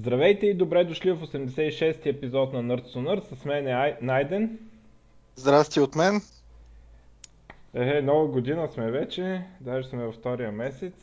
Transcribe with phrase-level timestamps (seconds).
[0.00, 3.34] Здравейте и добре дошли в 86-ти епизод на Nerds to Nerds.
[3.34, 3.96] С мен е Ай...
[4.02, 4.58] Найден.
[5.36, 6.20] Здрасти от мен.
[7.74, 10.94] Е, нова година сме вече, даже сме във втория месец.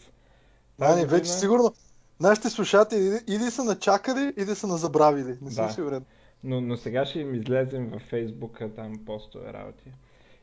[0.79, 1.17] Ани, година...
[1.17, 1.73] вече сигурно
[2.19, 5.37] нашите слушатели или са начакали, или са назабравили.
[5.41, 5.73] Не съм да.
[5.73, 6.05] сигурен.
[6.43, 9.91] Но, но сега ще им излезем във Фейсбука, там постове работи.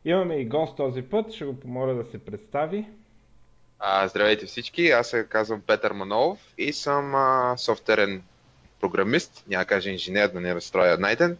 [0.04, 2.86] Имаме и гост този път, ще го помоля да се представи.
[3.78, 8.22] А, здравейте всички, аз се казвам Петър Манолов и съм а, софтуерен
[8.84, 11.36] програмист, няма да кажа инженер, да не разстроя найден.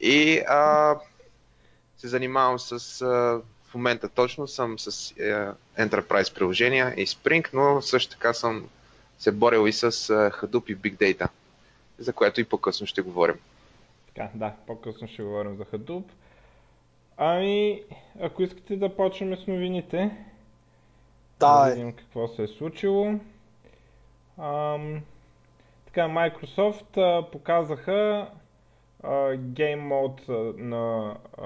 [0.00, 0.94] И а,
[1.98, 3.06] се занимавам с, а,
[3.70, 5.24] в момента точно съм с а,
[5.76, 8.68] е, Enterprise приложения и Spring, но също така съм
[9.18, 9.88] се борил и с а,
[10.30, 11.28] Hadoop и Big Data,
[11.98, 13.36] за което и по-късно ще говорим.
[14.06, 16.04] Така, да, по-късно ще говорим за Hadoop.
[17.16, 17.82] Ами,
[18.20, 20.10] ако искате да почнем с новините,
[21.40, 23.14] да, да видим какво се е случило.
[24.38, 25.00] Ам,
[25.92, 28.30] така, Microsoft а, показаха
[29.02, 31.44] а, Game Mode на а,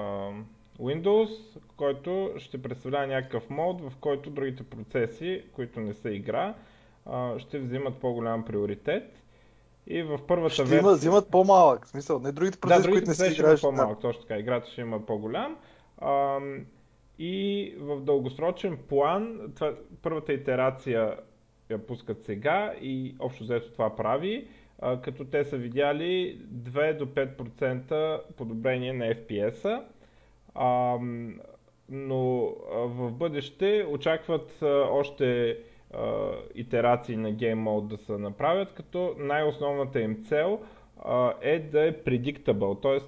[0.79, 1.29] Windows,
[1.77, 6.53] който ще представлява някакъв мод, в който другите процеси, които не са игра,
[7.05, 9.23] а, ще взимат по-голям приоритет.
[9.87, 10.79] И в първата ще версия...
[10.79, 13.61] Има, взимат по-малък, в смисъл, не другите процеси, да, другите които не си играеш.
[13.61, 15.57] по-малък, точно така, играта ще има по-голям.
[15.97, 16.39] А,
[17.19, 21.15] и в дългосрочен план, това, първата итерация
[21.69, 24.47] я пускат сега и общо взето това прави,
[24.79, 29.83] а, като те са видяли 2 до 5% подобрение на FPS-а.
[30.55, 30.97] А,
[31.89, 35.57] но а, в бъдеще очакват а, още
[35.93, 40.59] а, итерации на Game Mode да се направят, като най-основната им цел
[41.03, 42.99] а, е да е predictable, т.е.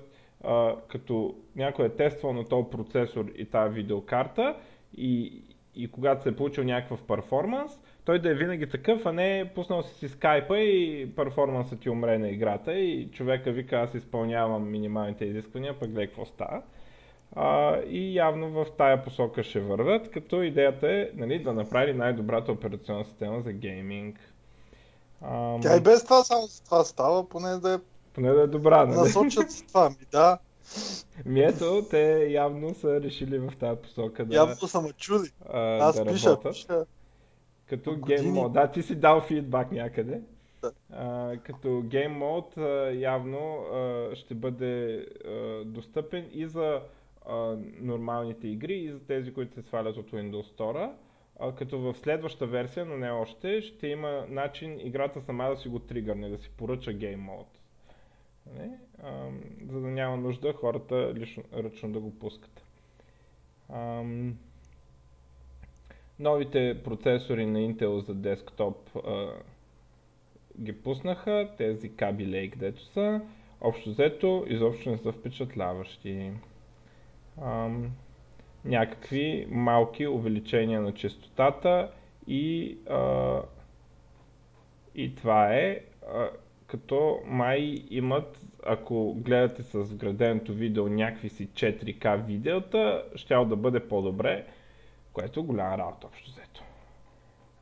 [0.88, 4.56] като някой е тествал на този процесор и тази видеокарта
[4.98, 5.44] и,
[5.76, 9.84] и когато се е получил някакъв перформанс, той да е винаги такъв, а не пуснал
[9.84, 15.26] си си скайпа и перформансът ти умре на играта и човека вика аз изпълнявам минималните
[15.26, 16.62] изисквания, пък гледай какво става.
[17.36, 22.52] А, и явно в тая посока ще вървят, като идеята е нали, да направи най-добрата
[22.52, 24.20] операционна система за гейминг.
[25.22, 25.62] Ам...
[25.62, 27.78] Тя и без това само това става, поне да е
[28.14, 29.00] поне да е добра, нали?
[29.00, 30.38] Насочат с това, ми да.
[31.26, 34.36] Ми ето, те явно са решили в тази посока да...
[34.36, 35.30] Явно са ме чули.
[35.54, 36.54] А, Аз да пиша, работят.
[36.54, 36.86] пиша.
[37.70, 38.54] Като гейм мод.
[38.54, 40.22] Да, ти си дал фидбак някъде.
[40.62, 40.72] Да.
[40.92, 42.58] А, като гейм мод
[42.94, 46.82] явно а, ще бъде а, достъпен и за
[47.26, 50.92] а, нормалните игри и за тези, които се свалят от Windows Store.
[51.40, 55.70] А, като в следваща версия, но не още, ще има начин играта сама да си
[55.70, 57.48] го тригърне, да си поръча гейм мод.
[58.58, 58.80] Не?
[59.04, 59.30] А,
[59.72, 62.64] за да няма нужда хората лично, ръчно да го пускат.
[63.70, 64.04] А,
[66.20, 69.28] новите процесори на Intel за десктоп а,
[70.62, 73.22] ги пуснаха, тези Kaby Lake, дето са.
[73.62, 76.32] Общо взето, изобщо не са впечатляващи.
[77.42, 77.70] А,
[78.66, 81.92] някакви малки увеличения на частотата
[82.28, 83.42] и, а,
[84.96, 85.80] и това е.
[86.14, 86.30] А,
[86.68, 93.88] като май имат, ако гледате с вграденото видео някакви си 4K видеота, щял да бъде
[93.88, 94.46] по-добре,
[95.20, 96.64] което е голяма работа общо взето.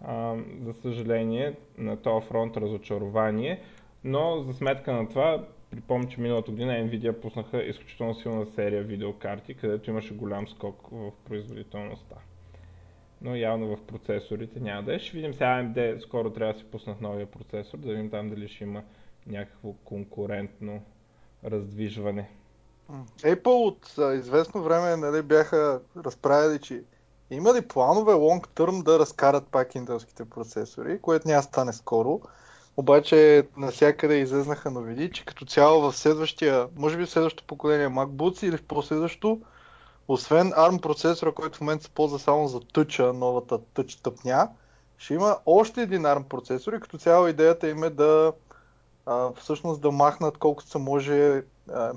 [0.01, 3.61] А, за съжаление, на този фронт разочарование,
[4.03, 9.53] но за сметка на това, припомня, че миналата година Nvidia пуснаха изключително силна серия видеокарти,
[9.53, 12.15] където имаше голям скок в производителността
[13.21, 14.99] но явно в процесорите няма да е.
[14.99, 18.47] Ще видим сега AMD скоро трябва да си пуснат новия процесор, да видим там дали
[18.47, 18.83] ще има
[19.27, 20.83] някакво конкурентно
[21.45, 22.29] раздвижване.
[23.21, 26.83] Apple от известно време нали, бяха разправили, че
[27.31, 32.21] има ли планове long term да разкарат пак интелските процесори, което няма стане скоро.
[32.77, 38.45] Обаче навсякъде излезнаха новини, че като цяло в следващия, може би в следващото поколение MacBooks
[38.45, 39.41] или в последващото,
[40.07, 44.49] освен ARM процесора, който в момента се ползва само за тъча, новата тъч тъпня,
[44.97, 48.33] ще има още един ARM процесор и като цяло идеята им е да
[49.05, 51.93] а, всъщност да махнат колкото се може а,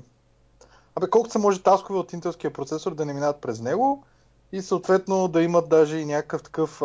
[0.95, 4.03] Абе, колкото се може таскове от интелския процесор да не минават през него
[4.51, 6.79] и съответно да имат даже и някакъв такъв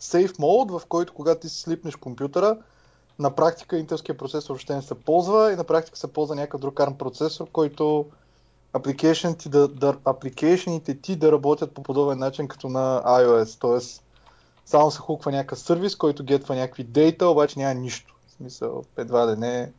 [0.00, 2.58] safe mode, в който когато ти си слипнеш компютъра,
[3.18, 6.74] на практика интелския процесор въобще не се ползва и на практика се ползва някакъв друг
[6.74, 8.06] ARM процесор, който
[8.72, 9.96] апликейшените, да, да,
[11.02, 13.60] ти да работят по подобен начин като на iOS.
[13.60, 14.04] Тоест,
[14.64, 18.14] само се хуква някакъв сервис, който гетва някакви дейта, обаче няма нищо.
[18.26, 19.72] В смисъл, едва да не е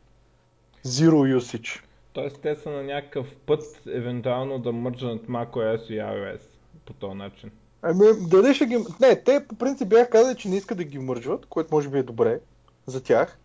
[0.86, 1.80] zero usage.
[2.12, 6.55] Тоест те са на някакъв път, евентуално да мържат macOS и iOS
[6.86, 7.50] по този начин.
[7.82, 8.84] Ами, дали ще ги...
[9.00, 11.98] Не, те по принцип бяха казали, че не искат да ги мържват, което може би
[11.98, 12.40] е добре
[12.86, 13.38] за тях.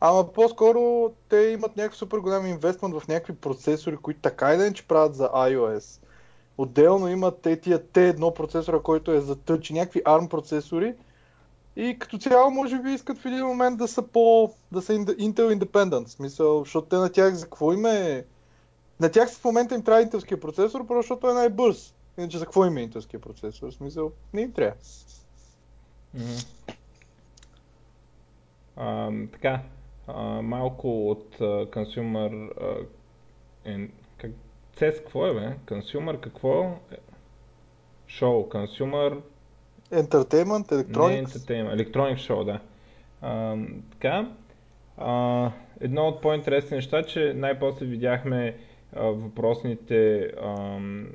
[0.00, 4.64] Ама по-скоро те имат някакъв супер голям инвестмент в някакви процесори, които така и да
[4.64, 6.00] не че правят за iOS.
[6.58, 10.94] Отделно имат те тия T1 процесора, който е за тъч, някакви ARM процесори.
[11.76, 14.52] И като цяло, може би искат в един момент да са по...
[14.72, 16.06] да са Intel Independent.
[16.06, 18.24] Смисъл, защото те на тях за какво им е...
[19.00, 21.94] На тях в момента им трябва интелския процесор, просто защото е най-бърз.
[22.18, 23.70] Иначе за какво им е интелския процесор?
[23.70, 24.76] В смисъл, не им трябва.
[26.14, 26.36] Мгм.
[28.76, 29.62] А, така,
[30.06, 32.50] а, малко от а, consumer...
[32.60, 32.86] А,
[33.70, 34.30] е, как,
[34.76, 35.56] CES какво е, бе?
[35.66, 36.62] Consumer какво?
[36.92, 36.96] е?
[38.06, 39.20] Шоу, consumer...
[39.92, 41.26] Entertainment, Не Electronics.
[41.26, 42.60] Entertainment, Electronic Show, да.
[43.22, 43.56] А,
[43.92, 44.30] така,
[44.96, 48.56] а, едно от по-интересните неща, че най-после видяхме
[48.92, 51.08] а, въпросните ам,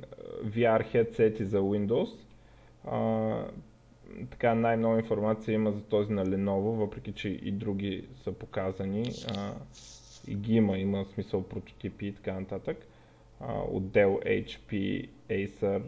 [0.44, 2.18] VR headset за Windows.
[2.84, 3.44] А,
[4.30, 9.12] така най-много информация има за този на Lenovo, въпреки че и други са показани.
[9.36, 9.52] А,
[10.28, 12.86] и ги има, има смисъл прототипи и така нататък.
[13.40, 15.82] А, от HP, Acer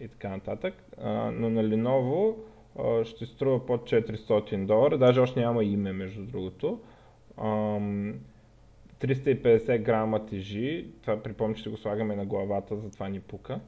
[0.00, 0.74] и така нататък.
[1.02, 2.34] А, но на Lenovo
[2.78, 6.80] а, ще струва под 400 долара, даже още няма име между другото.
[7.38, 8.14] Ам,
[9.00, 13.60] 350 грама тежи, това припомня, че го слагаме на главата, затова ни пука.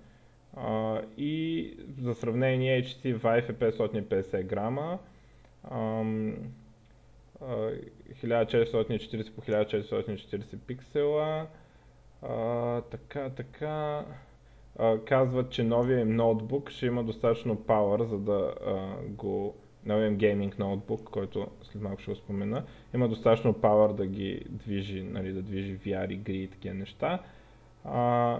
[1.16, 4.98] И за сравнение HTC Vive е 550 грама,
[5.70, 6.36] ам,
[7.40, 7.70] а,
[8.14, 11.46] 1440 по 1440 пиксела.
[12.22, 14.04] А, така, така.
[14.78, 19.54] А, казват, че новия им ноутбук ще има достатъчно power, за да а, го...
[19.86, 22.64] Новия им гейминг ноутбук, който след малко ще го спомена,
[22.94, 27.18] има достатъчно power да ги движи, нали, да движи VR игри и такива неща.
[27.84, 28.38] А,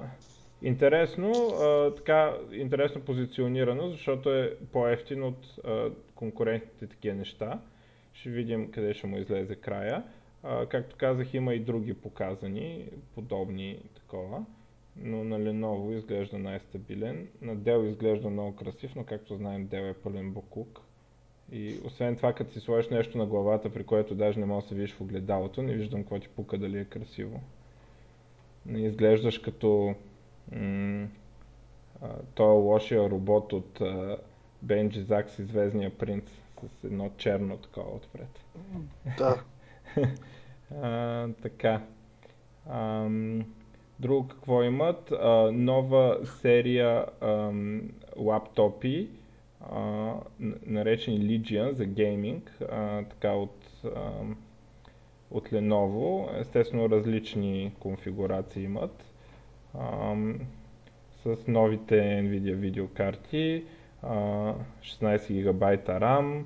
[0.62, 7.60] интересно, а, така, интересно позиционирано, защото е по-ефтин от а, конкурентните такива неща.
[8.12, 10.02] Ще видим къде ще му излезе края.
[10.42, 14.44] А, както казах, има и други показани, подобни такова.
[14.96, 17.28] Но на Lenovo изглежда най-стабилен.
[17.42, 20.80] На Dell изглежда много красив, но както знаем Dell е пълен буклук.
[21.52, 24.68] И освен това, като си сложиш нещо на главата, при което даже не можеш да
[24.68, 27.40] се видиш в огледалото, не виждам какво ти пука дали е красиво.
[28.66, 29.94] Не изглеждаш като
[30.52, 31.08] м-
[32.02, 34.16] а, той лошия робот от а,
[34.62, 36.24] Бенджи Закс и Звездния принц
[36.80, 38.44] с едно черно такова отпред.
[39.18, 39.42] Да.
[40.82, 41.82] а, така.
[42.70, 43.44] Ам,
[44.00, 45.12] друго какво имат?
[45.12, 47.82] А, нова серия ам,
[48.16, 49.08] лаптопи,
[49.70, 50.14] а,
[50.66, 54.36] наречени Legion за гейминг, а, така от, ам,
[55.30, 56.40] от Lenovo.
[56.40, 59.04] Естествено различни конфигурации имат.
[61.24, 63.64] С новите Nvidia видеокарти,
[64.02, 66.44] а, 16 ГБ RAM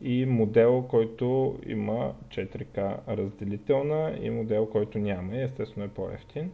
[0.00, 6.50] и модел, който има 4К разделителна и модел, който няма и естествено е по-ефтин.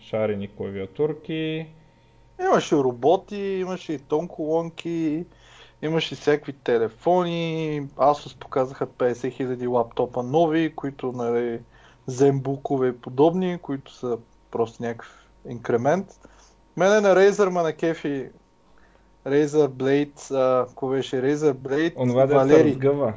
[0.00, 1.66] Шарени клавиатурки,
[2.40, 5.24] Имаше роботи, имаше и тонколонки,
[5.82, 7.82] имаше всякакви телефони.
[7.96, 11.60] Asus показаха 50 000 лаптопа нови, които нали,
[12.08, 14.18] Zenbook и подобни, които са
[14.50, 15.18] просто някакъв
[15.48, 16.06] инкремент.
[16.76, 18.28] Мене на Razer ма на кефи
[19.26, 22.70] Razer Blade, а, какво беше Razer Blade, онова да Валери.
[22.70, 23.14] разгъва.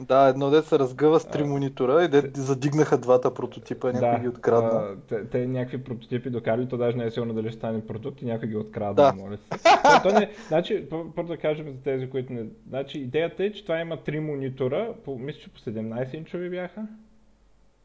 [0.00, 4.20] Да, едно дет се разгъва с три А, монитора и дет задигнаха двата прототипа, някой
[4.20, 4.68] ги открадна.
[4.70, 8.22] а, те, те някакви прототипи докарали, то даже не е сигурно дали ще стане продукт
[8.22, 9.12] и някой ги открадна, Да.
[9.12, 9.48] моля се.
[9.48, 12.44] То, то не, значи, пър- първо да кажем за тези, които не...
[12.68, 16.86] Значи, идеята е, че това има три монитора, по, мисля, че по 17 инчови бяха.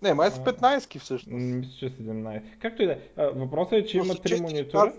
[0.01, 1.43] Не, май са А, 15 всъщност.
[1.43, 2.41] Мисля, че 17.
[2.59, 2.97] Както и да е.
[3.17, 4.93] Въпросът е, че Но има три монитора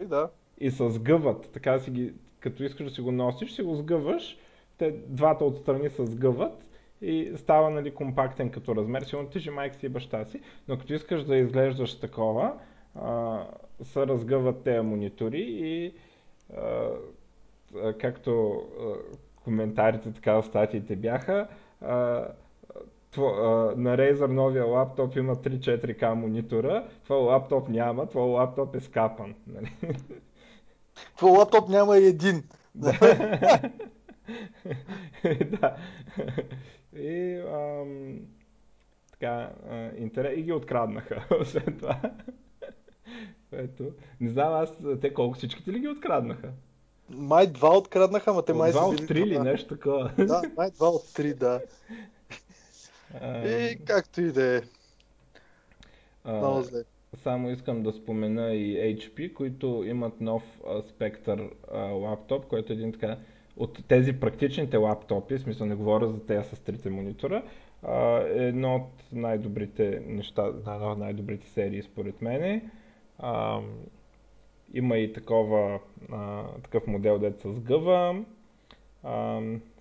[0.00, 0.28] да.
[0.58, 1.50] и се сгъват.
[1.52, 4.38] Така си ги, като искаш да си го носиш, си го сгъваш.
[4.78, 6.66] Те двата отстрани се сгъват
[7.02, 9.02] и става нали, компактен като размер.
[9.02, 12.52] Сигурно тежи майка си и баща си, но като искаш да изглеждаш такова,
[12.94, 13.42] а,
[13.82, 15.94] се разгъват тези монитори и
[16.56, 16.90] а,
[17.98, 18.92] както а,
[19.44, 21.48] коментарите така в статиите бяха,
[21.80, 22.26] а,
[23.22, 29.34] на Razer новия лаптоп има 3-4К монитора, твой лаптоп няма, твой лаптоп е скапан.
[29.46, 29.72] Нали?
[31.16, 32.42] Твой лаптоп няма и един.
[32.74, 32.92] да.
[36.98, 38.18] И, ам,
[39.12, 40.38] така, а, интерес...
[40.38, 42.00] и ги откраднаха, освен това.
[43.52, 43.84] Ето.
[44.20, 46.48] Не знам аз, те колко всичките ли ги откраднаха?
[47.10, 49.44] Май два откраднаха, ама те От май два са от били три ли, два.
[49.44, 50.12] нещо такова.
[50.18, 51.60] Да, май два от три, да.
[53.24, 54.60] И както и да е.
[56.24, 56.82] а, Много зле.
[57.22, 62.76] Само искам да спомена и HP, които имат нов а, Spectre а, лаптоп, който е
[62.76, 63.16] един така
[63.56, 67.42] от тези практичните лаптопи, в смисъл не говоря за тези с трите монитора,
[67.82, 70.52] а, е едно от най-добрите неща,
[70.98, 72.70] най-добрите серии според мен.
[73.18, 73.60] А,
[74.74, 75.80] има и такова,
[76.12, 78.24] а, такъв модел, дет с гъва.
[79.02, 79.40] А,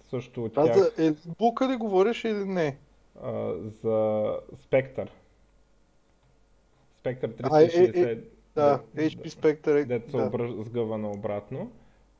[0.09, 2.77] също от А тях, за Елбука ли говориш или не?
[3.23, 3.53] А,
[3.83, 3.89] за
[4.53, 5.09] Spectre.
[7.03, 8.23] Spectre А, е, 360, е,
[8.55, 9.85] Да, HP Spectre.
[9.85, 10.63] дето се да.
[10.63, 11.71] сгъва наобратно.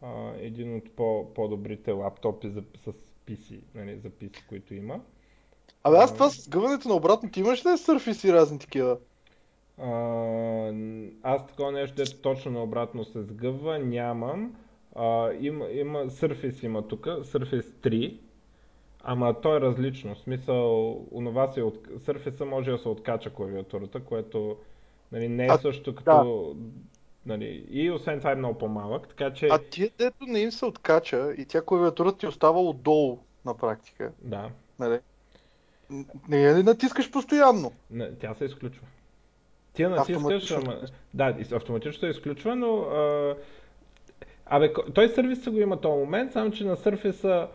[0.01, 2.91] А, един от по- по-добрите лаптопи за, с
[3.27, 4.99] PC, нали, за PC, които има.
[5.83, 8.97] Абе аз това с гъването на обратно, ти имаш ли Surface и разни такива?
[9.77, 9.89] А,
[11.23, 14.55] аз такова нещо, дето точно наобратно се сгъва, нямам.
[14.95, 18.17] А, има, има Surface има тук, Surface 3,
[19.05, 20.15] ама то е различно.
[20.15, 21.88] В смисъл, онова се от...
[21.88, 24.57] Surface може да се откача клавиатурата, което
[25.12, 26.55] нали, не е А, също като...
[27.25, 29.47] Нали, и освен това е много по-малък, така че...
[29.51, 34.12] А ти дето не им се откача и тя клавиатурата ти остава отдолу на практика.
[34.21, 35.00] Да, Нали?
[36.29, 37.71] Не я ли натискаш постоянно?
[37.91, 38.88] не, тя се изключва.
[39.74, 40.81] Ти я натискаш, ама...
[41.13, 42.77] Да, автоматично се изключва, но...
[42.77, 43.35] А...
[44.45, 47.47] Абе, той сервиса го има този момент, само че на Surface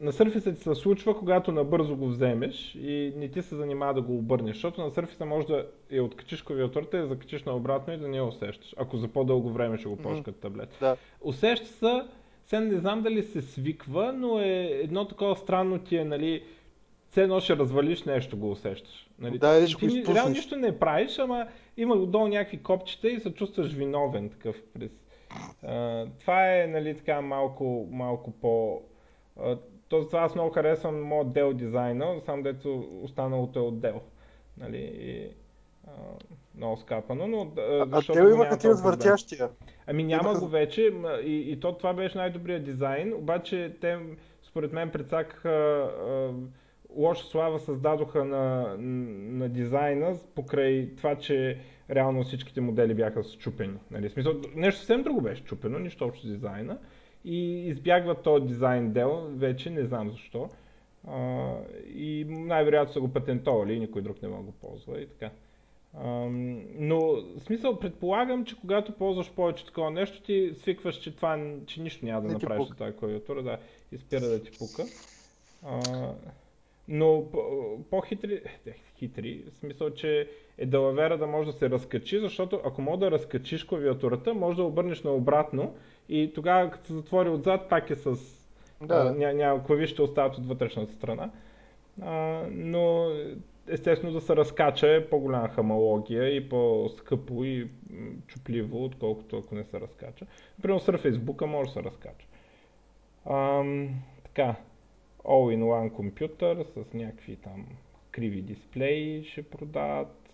[0.00, 4.02] на Surface ти се случва, когато набързо го вземеш и не ти се занимава да
[4.02, 7.96] го обърнеш, защото на Surface може да я откачиш клавиатурата и я закачиш наобратно и
[7.96, 10.24] да не я усещаш, ако за по-дълго време ще го ползваш Мгм.
[10.24, 10.68] като таблет.
[10.80, 10.96] Да.
[11.20, 12.02] Усеща се,
[12.46, 16.42] сега не знам дали се свиква, но е едно такова странно ти е, нали,
[17.10, 19.08] все едно ще развалиш нещо, го усещаш.
[19.18, 19.38] Нали?
[19.38, 20.16] Да, ти го изпуснеш.
[20.16, 24.90] реално нищо не правиш, ама има отдолу някакви копчета и се чувстваш виновен такъв през.
[25.62, 28.82] А, това е, нали, така малко, малко по...
[29.40, 29.56] А,
[29.88, 34.00] то, това аз много харесвам моят Dell дизайна, само дето останалото е от Dell.
[34.58, 35.28] Нали, и,
[35.86, 35.90] а,
[36.56, 39.48] много скапано, но а, А, те няма тия с въртящия.
[39.86, 40.92] Ами няма Имаха- го вече
[41.24, 43.98] и, и то това беше най-добрият дизайн, обаче те
[44.42, 45.88] според мен прецакаха
[46.96, 51.58] лоша слава създадоха на, на дизайна покрай това, че
[51.90, 53.78] реално всичките модели бяха счупени.
[53.90, 54.10] Нали?
[54.10, 56.78] Смисъл, нещо съвсем друго беше счупено, нищо общо с дизайна.
[57.26, 60.50] И избягват този дизайн дел, вече не знам защо.
[61.08, 61.52] А,
[61.94, 65.30] и най-вероятно са го патентовали и никой друг не може да го ползва и така.
[65.94, 71.54] Ам, но в смисъл предполагам, че когато ползваш повече такова нещо, ти свикваш, че това
[71.66, 73.58] че нищо няма да Не направиш от тази клавиатура, да,
[73.92, 74.86] и спира да ти пука.
[75.62, 76.12] А,
[76.88, 78.42] но по- по-хитри,
[78.98, 80.28] хитри, в смисъл, че
[80.58, 84.62] е далавера да може да се разкачи, защото ако може да разкачиш клавиатурата, може да
[84.62, 85.74] обърнеш наобратно
[86.08, 88.16] и тогава като се затвори отзад, пак е с...
[88.82, 88.94] Да.
[88.94, 91.30] а, ня, няма, клавишите остават от вътрешната страна.
[92.02, 93.10] А, но
[93.68, 97.68] естествено да се разкача е по-голяма хамалогия и по-скъпо и
[98.26, 100.26] чупливо, отколкото ако не се разкача.
[100.58, 102.26] Например, с Facebook може да се разкача.
[103.30, 103.88] Ам,
[104.24, 104.54] така,
[105.24, 107.66] all-in-one компютър с някакви там
[108.10, 110.30] криви дисплеи ще продават,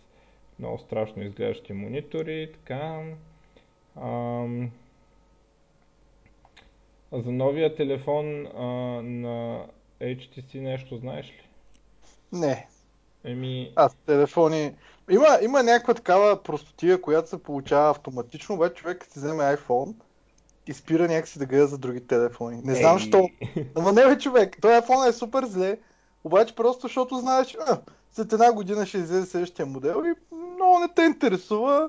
[0.59, 3.03] много страшно изглеждащи монитори, така.
[3.97, 4.71] Ам,
[7.13, 8.63] за новия телефон а,
[9.03, 9.67] на
[10.01, 11.49] HTC нещо знаеш ли?
[12.33, 12.67] Не.
[13.25, 14.75] Еми, Аз телефони...
[15.11, 19.95] Има, има някаква такава простотия, която се получава автоматично, обаче човек си вземе iPhone
[20.67, 22.61] и спира някакси да гледа за други телефони.
[22.65, 23.29] Не знам защо.
[23.75, 25.79] Ама не бе човек, този iPhone е супер зле,
[26.25, 27.81] обаче просто защото знаеш, а,
[28.13, 31.89] след една година ще излезе следващия модел и много не те интересува.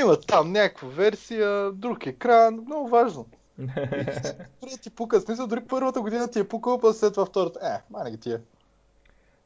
[0.00, 3.26] Има там някаква версия, друг екран, много важно.
[3.58, 7.60] Да ти пука, смисъл дори първата година ти е пукал, па след това втората.
[7.62, 8.40] Е, мане ги тия.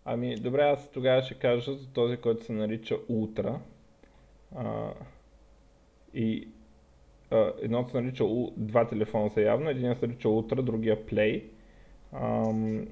[0.05, 3.57] Ами, добре, аз тогава ще кажа за този, който се нарича Ultra.
[4.57, 4.91] А,
[6.15, 6.49] и
[7.31, 11.45] а, едното се нарича, У- два телефона са явно, един се нарича Ultra, другия Play.
[12.13, 12.87] Ам,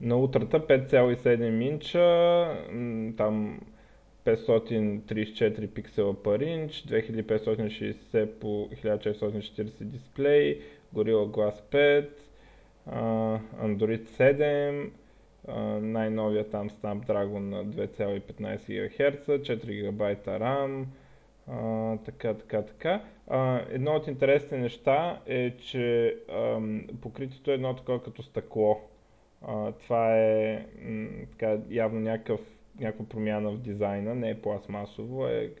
[0.00, 3.60] на Ultra 5,7 инча, там
[4.24, 10.60] 534 пиксела per инч, 2560 по 1440 дисплей,
[10.94, 12.08] Gorilla Glass 5,
[12.86, 13.00] а,
[13.62, 14.90] Android 7,
[15.48, 20.84] а, най-новия там Snapdragon на 2,15 ГГц, 4 ГБ RAM,
[22.04, 23.02] така, така, така.
[23.70, 26.16] Едно от интересните неща е, че
[27.00, 28.80] покритието е едно такова като стъкло.
[29.82, 30.66] Това е
[31.30, 32.40] така, явно някакъв,
[32.78, 35.52] някаква промяна в дизайна, не е пластмасово, е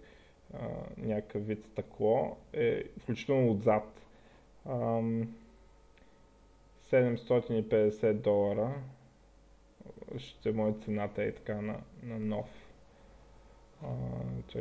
[0.54, 0.58] а,
[0.96, 4.02] някакъв вид стъкло, е, включително отзад.
[4.66, 5.34] Ам,
[6.90, 8.74] 750 долара
[10.18, 12.48] ще е цената е така на, на нов.
[13.82, 13.88] А,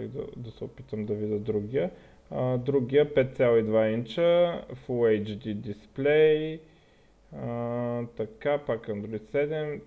[0.07, 1.91] да, да се опитам да видя другия.
[2.31, 4.21] А, другия 5,2 инча,
[4.87, 6.59] Full HD дисплей,
[7.35, 9.81] а, така, пак Android 7,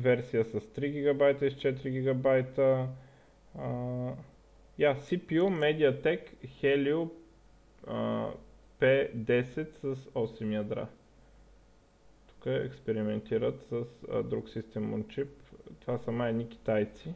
[0.00, 2.28] версия с 3 ГБ и с 4 ГБ.
[3.56, 4.14] Uh,
[4.78, 6.20] yeah, CPU MediaTek
[6.60, 7.10] Helio
[7.86, 8.30] uh,
[8.80, 10.86] P10 с 8 ядра.
[12.28, 15.28] Тук експериментират с uh, друг on Chip.
[15.80, 17.14] Това са май едни китайци,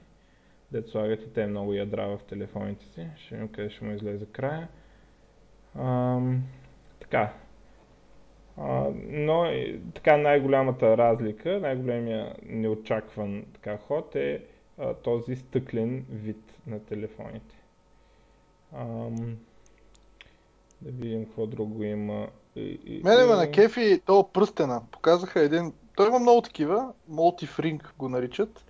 [0.73, 3.07] дето слагат и те много ядра в телефоните си.
[3.17, 4.69] Ще видим къде ще му излезе края.
[5.79, 6.39] Um,
[7.01, 7.33] така,
[9.09, 9.47] Но
[9.95, 14.43] така най-голямата разлика, най-големия неочакван така ход е
[14.81, 17.55] uh, този стъклен вид на телефоните.
[18.77, 19.35] Um,
[20.81, 22.29] да видим какво друго има.
[23.05, 24.83] Мене ме на кефи то пръстена.
[24.91, 25.73] Показаха един...
[25.97, 26.93] Той има много такива.
[27.11, 28.65] Multi-Fring го наричат.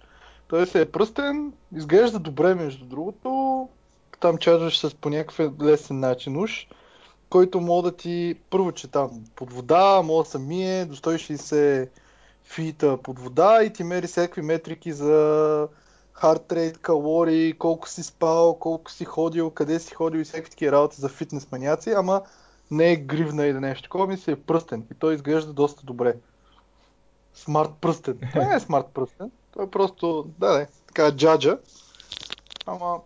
[0.48, 3.68] Той се е пръстен, изглежда добре между другото.
[4.20, 6.66] Там чарджваш с по някакъв лесен начин уж
[7.32, 11.88] който мога да ти, първо, че там под вода, мога да се мие до 160
[12.44, 15.68] фита под вода и ти мери всякакви метрики за
[16.12, 20.72] хард рейт, калории, колко си спал, колко си ходил, къде си ходил и всякакви такива
[20.72, 22.22] работи за фитнес маняци, ама
[22.70, 26.16] не е гривна или нещо такова, ми се е пръстен и той изглежда доста добре.
[27.34, 28.18] Смарт пръстен.
[28.32, 31.58] Това не е смарт пръстен, той е просто, да, не, така джаджа,
[32.66, 33.00] ама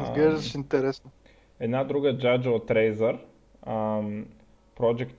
[0.00, 1.10] изглеждаш интересно.
[1.60, 3.18] Една друга джаджа от Razer,
[3.66, 4.24] um,
[4.76, 5.16] Project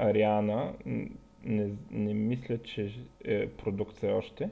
[0.00, 0.72] Ariana,
[1.44, 2.90] не, не мисля, че
[3.24, 4.50] е продукция още.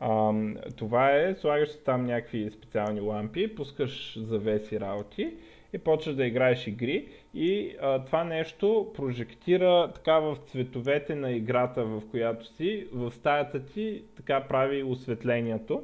[0.00, 5.34] Um, това е, слагаш там някакви специални лампи, пускаш завеси работи
[5.72, 11.84] и почваш да играеш игри и а, това нещо прожектира така в цветовете на играта,
[11.84, 15.82] в която си, в стаята ти така прави осветлението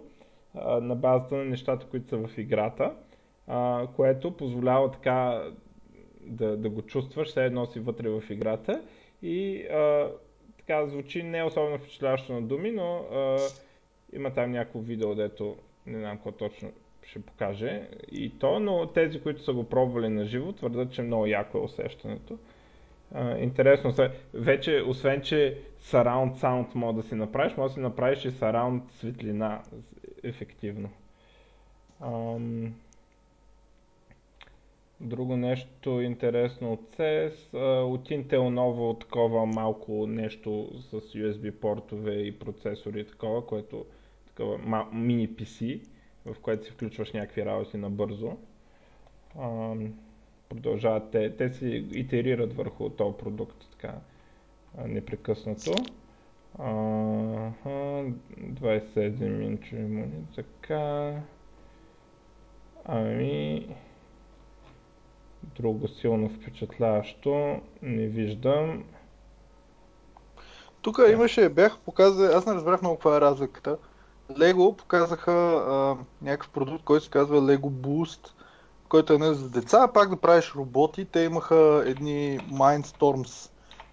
[0.54, 2.92] а, на базата на нещата, които са в играта
[3.96, 5.50] което позволява така
[6.20, 8.82] да, да го чувстваш, все едно си вътре в играта
[9.22, 10.10] и а,
[10.58, 13.38] така звучи не особено впечатляващо на думи, но а,
[14.12, 19.20] има там някакво видео, дето не знам какво точно ще покаже и то, но тези,
[19.20, 22.38] които са го пробвали на живо, твърдят, че много яко е усещането.
[23.14, 24.10] А, интересно се.
[24.34, 28.80] Вече, освен, че surround sound може да си направиш, може да си направиш и surround
[28.90, 29.62] светлина
[30.22, 30.90] ефективно.
[32.00, 32.74] Ам...
[35.00, 42.38] Друго нещо интересно от CES, от Intel ново такова малко нещо с USB портове и
[42.38, 43.84] процесори такова, което
[44.26, 45.80] такова мини PC,
[46.26, 48.36] в което си включваш някакви работи набързо.
[50.48, 53.94] Продължават те, те си итерират върху този продукт така
[54.86, 55.72] непрекъснато.
[56.58, 61.14] 27 инчови монит, така.
[62.84, 63.66] Ами,
[65.42, 68.84] Друго силно впечатляващо не виждам.
[70.82, 73.76] Тук имаше, бях показали, аз не разбрах много каква е разликата.
[74.38, 78.28] Лего показаха а, някакъв продукт, който се казва Lego Boost,
[78.88, 81.04] който е не за деца, а пак да правиш роботи.
[81.04, 83.50] Те имаха едни Mindstorms,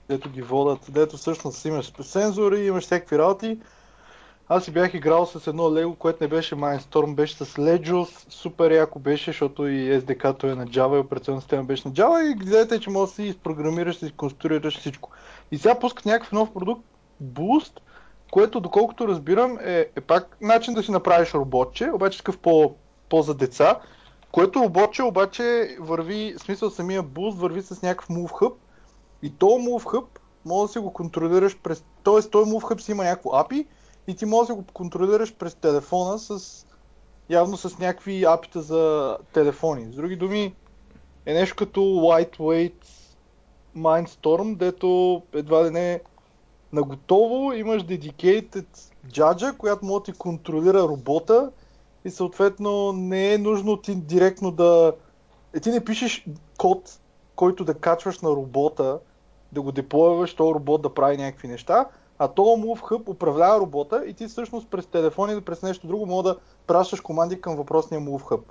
[0.10, 3.60] дето ги водят, дето всъщност имаш сензори, имаш всякакви работи
[4.50, 8.72] аз си бях играл с едно Лего, което не беше Mindstorm, беше с Legos, супер
[8.72, 12.36] яко беше, защото и SDK-то е на Java и операционна система беше на Java и
[12.36, 15.10] гледате, че можеш да си изпрограмираш, си конструираш всичко.
[15.52, 16.86] И сега пускат някакъв нов продукт,
[17.24, 17.80] Boost,
[18.32, 22.76] което доколкото разбирам е, е пак начин да си направиш роботче, обаче такъв по,
[23.10, 23.80] по за деца,
[24.32, 28.54] което роботче обаче върви, смисъл самия Boost върви с някакъв Move Hub
[29.22, 30.06] и то Move Hub
[30.46, 31.84] може да си го контролираш през...
[32.04, 33.66] Тоест, той Move Hub си има някакво API
[34.08, 36.66] и ти можеш да го контролираш през телефона с
[37.30, 39.86] явно с някакви апита за телефони.
[39.92, 40.56] С други думи,
[41.26, 42.86] е нещо като lightweight
[43.78, 46.02] Mindstorm, дето едва ли не
[46.74, 48.66] наготово имаш dedicated
[49.08, 51.52] джаджа, която може да ти контролира робота
[52.06, 54.94] и съответно не е нужно ти директно да...
[55.56, 56.26] Е, ти не пишеш
[56.58, 57.00] код,
[57.36, 59.00] който да качваш на робота,
[59.52, 61.86] да го деплойваш, този робот да прави някакви неща,
[62.20, 66.06] а то Move Hub управлява робота и ти всъщност през телефон или през нещо друго
[66.06, 68.42] мога да пращаш команди към въпросния Move Hub.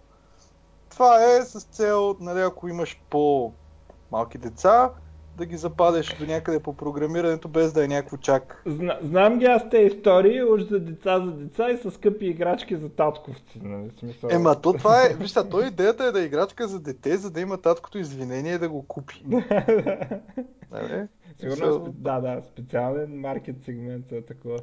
[0.91, 4.91] Това е с цел, нали, ако имаш по-малки деца,
[5.37, 8.63] да ги западеш до някъде по програмирането, без да е някакво чак.
[8.67, 12.77] Зна, знам ги аз те истории, уж за деца за деца и с скъпи играчки
[12.77, 13.61] за татковци.
[13.63, 13.91] Нали?
[13.99, 14.31] Смисъл...
[14.33, 17.41] Ема то това е, виж то идеята е да е играчка за дете, за да
[17.41, 19.25] има таткото извинение да го купи.
[20.71, 21.07] нали?
[21.41, 24.59] Сигурно, да, да, специален маркет сегмент за такова.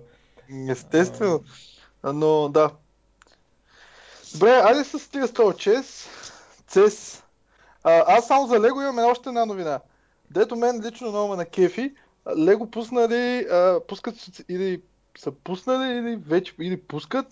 [0.69, 1.43] Естествено.
[2.03, 2.71] Но да.
[4.33, 6.09] Добре, айде с тия 100 чес.
[6.69, 7.23] CES.
[7.83, 9.79] А, аз само за Лего имам още една новина.
[10.33, 11.93] Дето мен лично много ме на кефи.
[12.37, 14.15] Лего пуснали, а, пускат
[14.49, 14.81] или
[15.17, 17.25] са пуснали, или вече, или пускат,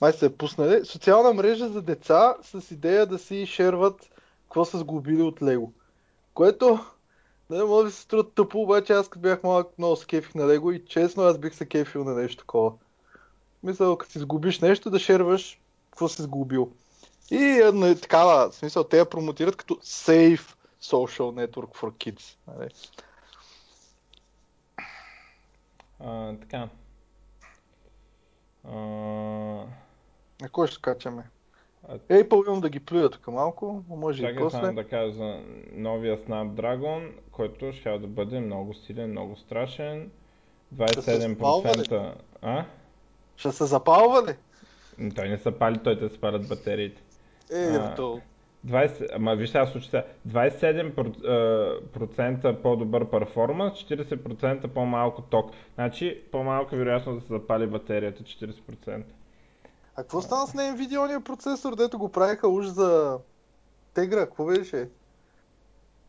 [0.00, 4.10] май са я пуснали, социална мрежа за деца с идея да си шерват
[4.42, 5.72] какво са сглобили от Лего.
[6.34, 6.78] Което,
[7.50, 10.46] не може да се струва тъпо, обаче аз като бях малък много се кефих на
[10.46, 12.72] Лего и честно аз бих се кефил на нещо такова.
[13.62, 16.72] Мисля, като си сглобиш нещо, да шерваш какво си сглобил.
[17.30, 22.36] И е, нали, такава, смисъл, те я промотират като Safe Social Network for Kids.
[22.46, 22.68] Нали?
[26.00, 26.68] А, така.
[28.64, 28.76] А,
[30.40, 31.22] На кой ще качаме?
[31.88, 34.60] А- Apple имам да ги плюя тук малко, но може и чакай после.
[34.60, 35.40] само да кажа за
[35.72, 40.10] новия Snapdragon, който ще да бъде много силен, много страшен.
[40.76, 41.82] се спалва ли?
[41.82, 42.14] 27%.
[42.42, 42.64] А?
[43.36, 44.36] Ще се запалва ли?
[45.14, 47.02] Той не са пали, той те спалят батериите.
[47.52, 47.94] Е, А.
[47.94, 48.20] то.
[48.66, 55.50] 20, ама виж сега случи сега, 27% по-добър перформанс, 40% по-малко ток.
[55.74, 59.02] Значи по-малко вероятно да се запали батерията, 40%.
[59.96, 63.18] А какво стана с NVIDIA процесор, дето го правиха уж за
[63.94, 64.88] Тегра, какво беше?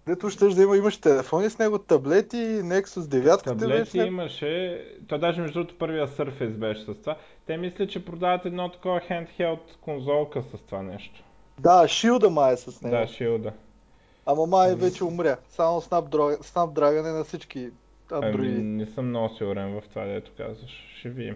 [0.08, 4.08] Дето ще да има, имаш телефони с него, таблети, Nexus 9 Таблети беше.
[4.08, 7.18] имаше, то даже между другото първия Surface беше с това.
[7.46, 11.24] Те мисля, че продават едно такова handheld конзолка с това нещо.
[11.60, 12.96] Да, Shield май е с него.
[12.96, 13.52] Да, Shield.
[14.26, 15.38] Ама май вече умря.
[15.50, 17.70] Само Snapdragon, Snapdragon е на всички
[18.12, 18.62] Ами, андроиди.
[18.64, 20.72] не съм много сигурен в това, дето казваш.
[21.00, 21.36] Ще видим.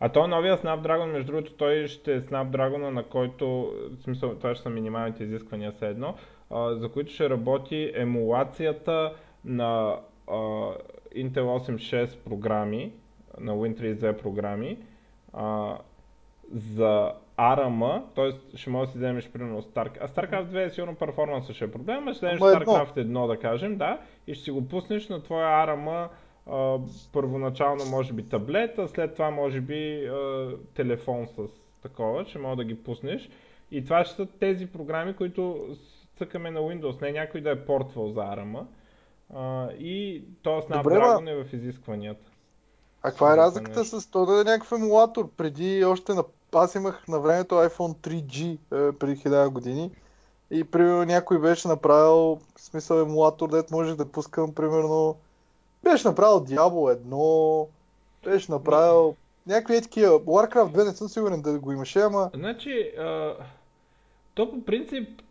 [0.00, 4.54] А то новия Snapdragon, между другото, той ще е Snapdragon, на който, в смисъл, това
[4.54, 6.14] ще са минималните изисквания все едно,
[6.50, 9.96] а, за които ще работи емулацията на
[10.28, 10.32] а,
[11.16, 12.92] Intel 8.6 програми,
[13.40, 14.78] на Win32 програми,
[15.32, 15.78] а,
[16.52, 18.56] за ARM, т.е.
[18.56, 19.98] ще можеш да си вземеш примерно Starcraft.
[20.00, 22.40] А StarCraft 2 е сигурно перформанса ще е проблем, а ще вземеш.
[22.40, 26.08] StarCraft 1 да кажем, да, и ще си го пуснеш на твоя ARM
[26.46, 26.78] а,
[27.12, 31.42] първоначално може би таблет, а след това може би а, телефон с
[31.82, 33.30] такова, ще мога да ги пуснеш.
[33.70, 35.66] И това ще са тези програми, които
[36.18, 38.64] цъкаме на Windows, не някой да е портвал за ARM.
[39.34, 42.30] А, и то Snapdragon е в изискванията.
[43.02, 45.30] А каква е разликата с то да е някакъв емулатор?
[45.36, 46.24] Преди още на...
[46.54, 49.90] Аз имах на времето iPhone 3G е, преди 1000 години
[50.50, 55.16] и примерно някой беше направил в смисъл емулатор, дето можех да пускам примерно
[55.82, 57.68] беше направил Diablo 1,
[58.24, 60.06] беше направил някакви е.
[60.08, 63.34] Warcraft 2 не съм сигурен да го имаше, ама Значи, а,
[64.34, 65.22] то по принцип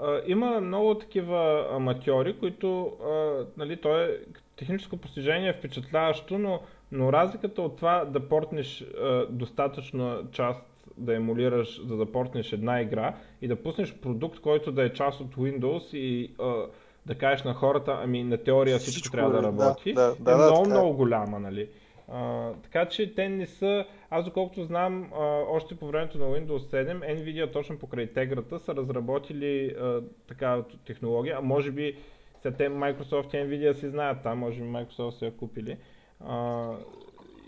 [0.00, 4.20] а, има много такива аматьори, които, а, нали, то е
[4.56, 6.60] техническо постижение е впечатляващо, но,
[6.92, 10.62] но разликата от това да портнеш а, достатъчно част
[10.96, 15.20] да емулираш, за да портнеш една игра и да пуснеш продукт, който да е част
[15.20, 16.66] от Windows и а,
[17.06, 20.14] да кажеш на хората, ами на теория всичко, Всичко трябва да е, да, работи, да,
[20.20, 20.68] да, е да, много, е.
[20.68, 21.68] много голяма, нали.
[22.12, 26.58] А, така че те не са, аз доколкото знам, а, още по времето на Windows
[26.58, 31.96] 7, Nvidia точно покрай теграта са разработили а, такава технология, а може би
[32.42, 35.76] сега те Microsoft и Nvidia си знаят там, може би Microsoft са я купили.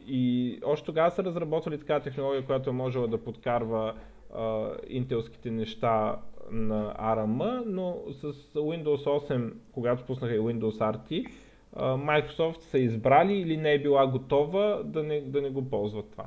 [0.07, 3.95] И още тогава са разработвали такава технология, която е можела да подкарва
[4.35, 6.19] а, интелските неща
[6.51, 11.27] на ARM, но с Windows 8, когато пуснаха и Windows RT,
[11.73, 16.11] а, Microsoft са избрали или не е била готова да не, да не го ползват
[16.11, 16.27] това.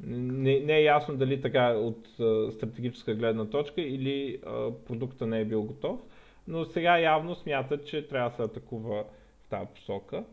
[0.00, 5.40] Не, не е ясно дали така от а, стратегическа гледна точка или а, продукта не
[5.40, 6.00] е бил готов,
[6.48, 9.04] но сега явно смятат, че трябва да се атакува
[9.44, 10.24] в тази посока.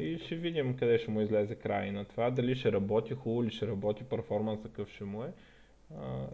[0.00, 2.30] И ще видим къде ще му излезе край на това.
[2.30, 5.32] Дали ще работи хубаво или ще работи, перформанс какъв ще му е.
[5.96, 6.26] А,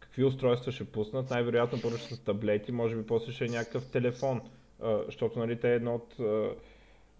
[0.00, 1.30] какви устройства ще пуснат.
[1.30, 4.40] Най-вероятно първо ще са таблети, може би после ще е някакъв телефон.
[4.82, 6.50] А, защото нали, те е едно от а,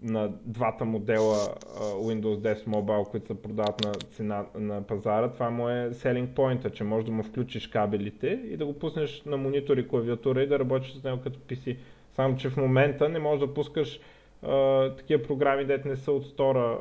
[0.02, 5.50] на двата модела а, Windows 10 Mobile, които се продават на цена на пазара, това
[5.50, 9.36] му е selling point, че можеш да му включиш кабелите и да го пуснеш на
[9.36, 11.76] монитор и клавиатура и да работиш с него като PC.
[12.12, 14.00] Само, че в момента не можеш да пускаш
[14.46, 16.80] а, такива програми, дете не са от стора,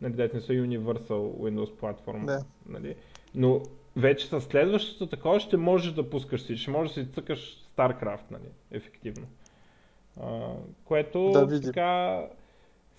[0.00, 2.26] нали, дете не са Universal Windows платформа.
[2.26, 2.44] Да.
[2.68, 2.94] Нали.
[3.34, 3.62] Но
[3.96, 8.30] вече с следващото такова ще можеш да пускаш си, ще можеш да си цъкаш StarCraft,
[8.30, 9.26] нали, ефективно.
[10.22, 10.48] А,
[10.84, 11.62] което Да видим.
[11.62, 12.22] така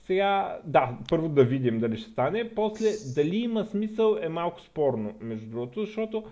[0.06, 5.14] сега, да, първо да видим дали ще стане, после дали има смисъл е малко спорно,
[5.20, 6.24] между другото, защото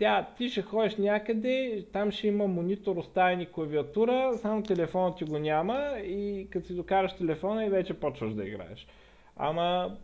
[0.00, 5.38] сега ти ще ходиш някъде, там ще има монитор, оставени клавиатура, само телефонът ти го
[5.38, 8.86] няма и като си докараш телефона и вече почваш да играеш.
[9.36, 9.96] Ама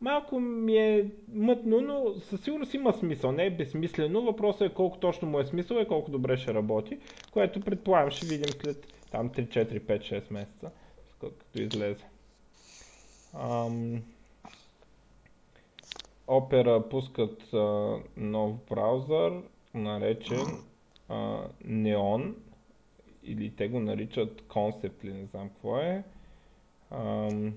[0.00, 3.32] малко ми е мътно, но със сигурност има смисъл.
[3.32, 4.22] Не е безсмислено.
[4.22, 6.98] Въпросът е колко точно му е смисъл и колко добре ще работи,
[7.32, 10.70] което предполагам ще видим след там 3, 4, 5, 6 месеца,
[11.20, 12.04] като излезе.
[13.34, 14.02] Ам...
[16.28, 19.42] Opera пускат а, нов браузър,
[19.74, 20.46] наречен
[21.08, 21.14] а,
[21.66, 22.34] Neon,
[23.22, 26.04] или те го наричат Concept, ли не знам какво е.
[26.90, 27.54] Ам...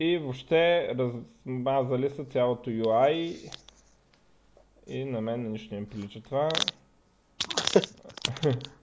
[0.00, 3.50] И въобще размазали са цялото UI
[4.86, 6.48] и на мен нищо не ми прилича това.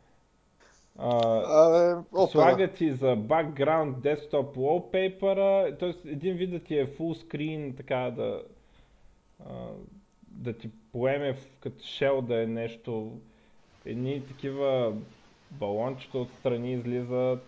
[0.98, 6.12] А, слагат ти за background desktop wallpaper, т.е.
[6.12, 8.42] един вид да ти е full screen, така да,
[9.50, 9.54] а,
[10.28, 13.12] да ти поеме в, като shell да е нещо,
[13.86, 14.94] едни такива
[15.52, 17.46] балончета отстрани излизат,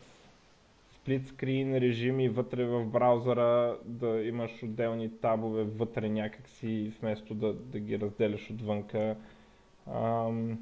[0.91, 7.79] сплит скрин режими вътре в браузъра, да имаш отделни табове вътре някакси, вместо да, да
[7.79, 9.15] ги разделяш отвънка.
[9.93, 10.59] Ам,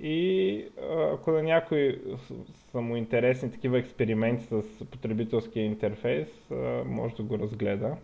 [0.00, 0.64] и
[1.12, 2.02] ако на някой
[2.70, 6.28] са му интересни такива експерименти с потребителския интерфейс,
[6.84, 7.96] може да го разгледа.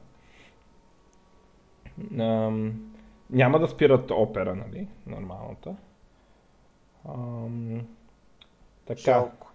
[3.31, 4.89] Няма да спират опера, нали?
[5.07, 5.77] Нормалната.
[8.87, 9.01] Така.
[9.01, 9.51] Жалко.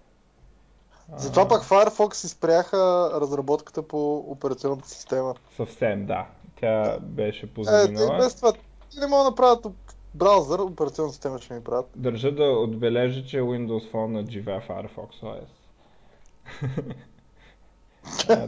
[1.17, 5.35] Затова пък Firefox изпряха разработката по операционната система.
[5.55, 6.27] Съвсем, да.
[6.55, 8.15] Тя беше позаминала.
[8.15, 8.53] Е, без това,
[8.99, 9.67] не могат да направят
[10.13, 11.89] браузър, операционна система ще ми правят.
[11.95, 15.47] Държа да отбележа, че Windows Phone надживя Firefox OS.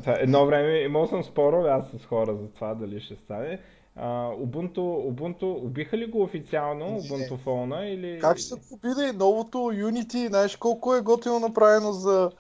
[0.22, 3.60] Едно време имал съм спорове аз с хора за това дали ще стане.
[4.00, 7.00] Uh, Ubuntu, Ubuntu, убиха ли го официално, не.
[7.00, 8.20] Ubuntu Phone или...
[8.20, 12.32] Как ще се побиде новото Unity, знаеш колко е готино направено за,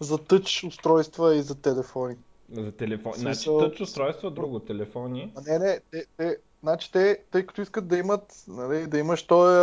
[0.00, 2.16] за тъч устройства и за телефони.
[2.52, 3.14] За телефони.
[3.16, 5.32] Значи тъч устройства, друго, телефони.
[5.36, 9.22] А не, не, те, те, Значи те, тъй като искат да имат, нали, да имаш
[9.22, 9.56] този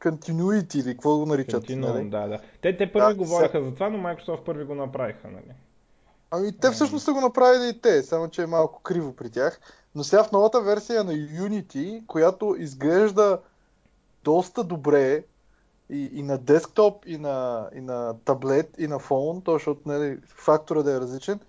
[0.00, 1.64] continuity или какво го наричат.
[1.64, 2.10] Continuum, нали?
[2.10, 2.38] да, да.
[2.62, 3.64] Те, те първи да, говориха са...
[3.64, 5.54] за това, но Microsoft първи го направиха, нали?
[6.30, 9.60] Ами те всъщност са го направили и те, само че е малко криво при тях.
[9.94, 13.38] Но сега в новата версия на Unity, която изглежда
[14.24, 15.24] доста добре
[15.90, 20.82] и, и на десктоп, и на, и на таблет, и на фон, защото нали, фактора
[20.82, 21.40] да е различен,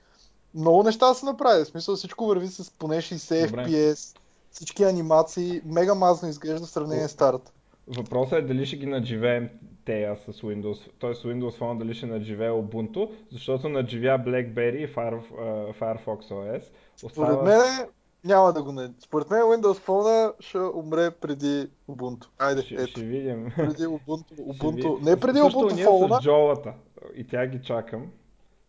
[0.53, 1.65] много неща са направили.
[1.65, 3.65] В смисъл всичко върви с поне 60 Добре.
[3.65, 4.17] FPS,
[4.51, 7.51] всички анимации, мега мазно изглежда в сравнение с старата.
[7.87, 9.49] Въпросът е дали ще ги надживеем
[9.85, 11.09] тея с Windows, т.е.
[11.09, 16.63] Windows Phone дали ще надживее Ubuntu, защото надживя BlackBerry и Fire, uh, Firefox OS.
[17.03, 17.27] Остава...
[17.27, 17.87] Според мен
[18.25, 18.89] няма да го не.
[18.99, 22.25] Според мен Windows Phone ще умре преди Ubuntu.
[22.39, 22.87] Айде, ще, ето.
[22.87, 23.51] Ще видим.
[23.55, 24.31] Преди Ubuntu.
[24.53, 25.03] Ubuntu.
[25.03, 26.19] Не преди Ubuntu Phone.
[26.19, 26.73] с джолата.
[27.15, 28.11] И тя ги чакам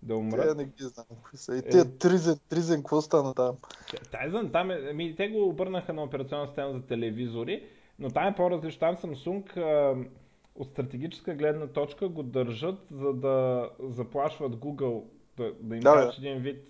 [0.02, 0.48] да умрат.
[0.48, 1.56] Те не ги знам кои са.
[1.56, 1.62] И е...
[1.62, 3.56] тия Тризен, Тризен, какво стана там?
[4.10, 7.64] Тайзен, там е, ми, те го обърнаха на операционна система за телевизори,
[7.98, 8.80] но там е по-различно.
[8.80, 9.96] Там Samsung а,
[10.54, 15.02] от стратегическа гледна точка го държат, за да заплашват Google
[15.36, 16.68] да, да им да, кажат един вид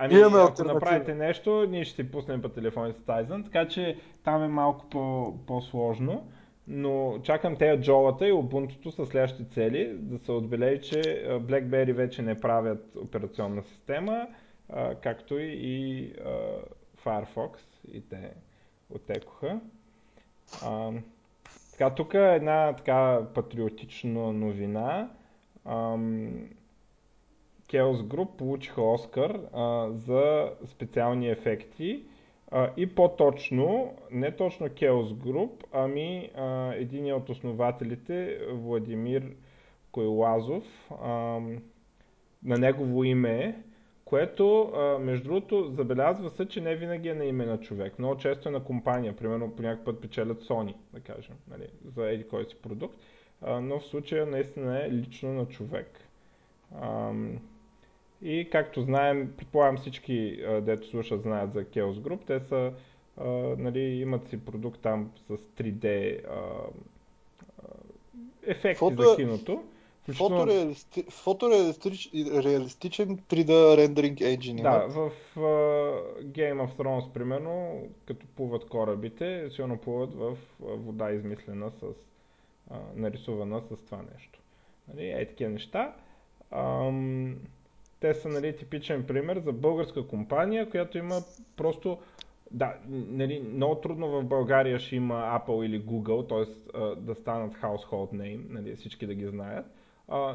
[0.00, 3.98] Ами, Имаме ако направите нещо, ние ще си пуснем по телефони с Tizen, така че
[4.24, 6.28] там е малко по- по-сложно
[6.68, 12.22] но чакам тези джолата и Ubuntu са следващите цели, да се отбележи, че BlackBerry вече
[12.22, 14.26] не правят операционна система,
[15.02, 16.12] както и
[17.04, 17.58] Firefox
[17.92, 18.30] и те
[18.90, 19.60] отекоха.
[21.72, 25.10] така, тук е една така патриотична новина.
[27.68, 29.40] Chaos Group получиха Оскар
[29.90, 32.02] за специални ефекти
[32.50, 39.22] а, и по-точно, не точно Chaos Group, ами а, един от основателите, Владимир
[39.92, 41.40] Койлазов, а,
[42.44, 43.62] на негово име,
[44.04, 47.98] което, а, между другото, забелязва се, че не винаги е на име на човек.
[47.98, 49.16] Много често е на компания.
[49.16, 52.98] Примерно по някакъв път печелят Sony, да кажем, нали, за еди кой си продукт.
[53.42, 56.00] А, но в случая наистина е лично на човек.
[56.80, 57.12] А,
[58.22, 62.20] и както знаем, предполагам всички, дето слушат, знаят за Chaos Group.
[62.26, 62.72] Те са,
[63.16, 63.28] а,
[63.58, 66.42] нали, имат си продукт там с 3D а,
[68.46, 69.02] ефекти Фото...
[69.02, 69.64] за киното.
[70.02, 70.38] Включително...
[70.38, 71.04] Фотореалисти...
[71.10, 74.62] Фотореалистичен 3D рендеринг engine.
[74.62, 81.70] Да, в uh, Game of Thrones, примерно, като плуват корабите, силно плуват в вода измислена
[81.70, 81.94] с uh,
[82.94, 84.40] нарисувана с това нещо.
[84.88, 85.94] Нали, е такива неща.
[86.52, 87.34] Um,
[88.00, 91.14] те са нали, типичен пример за българска компания, която има
[91.56, 91.98] просто
[92.50, 96.44] да, нали, много трудно в България ще има Apple или Google, т.е.
[97.00, 99.66] да станат household name, нали, всички да ги знаят.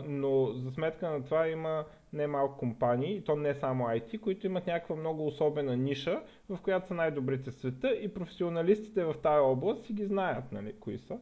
[0.06, 4.68] Но за сметка на това има немалко компании, и то не само IT, които имат
[4.68, 9.86] някаква много особена ниша, в която са най-добрите в света и професионалистите в тази област
[9.86, 11.18] си ги знаят, нали, кои са.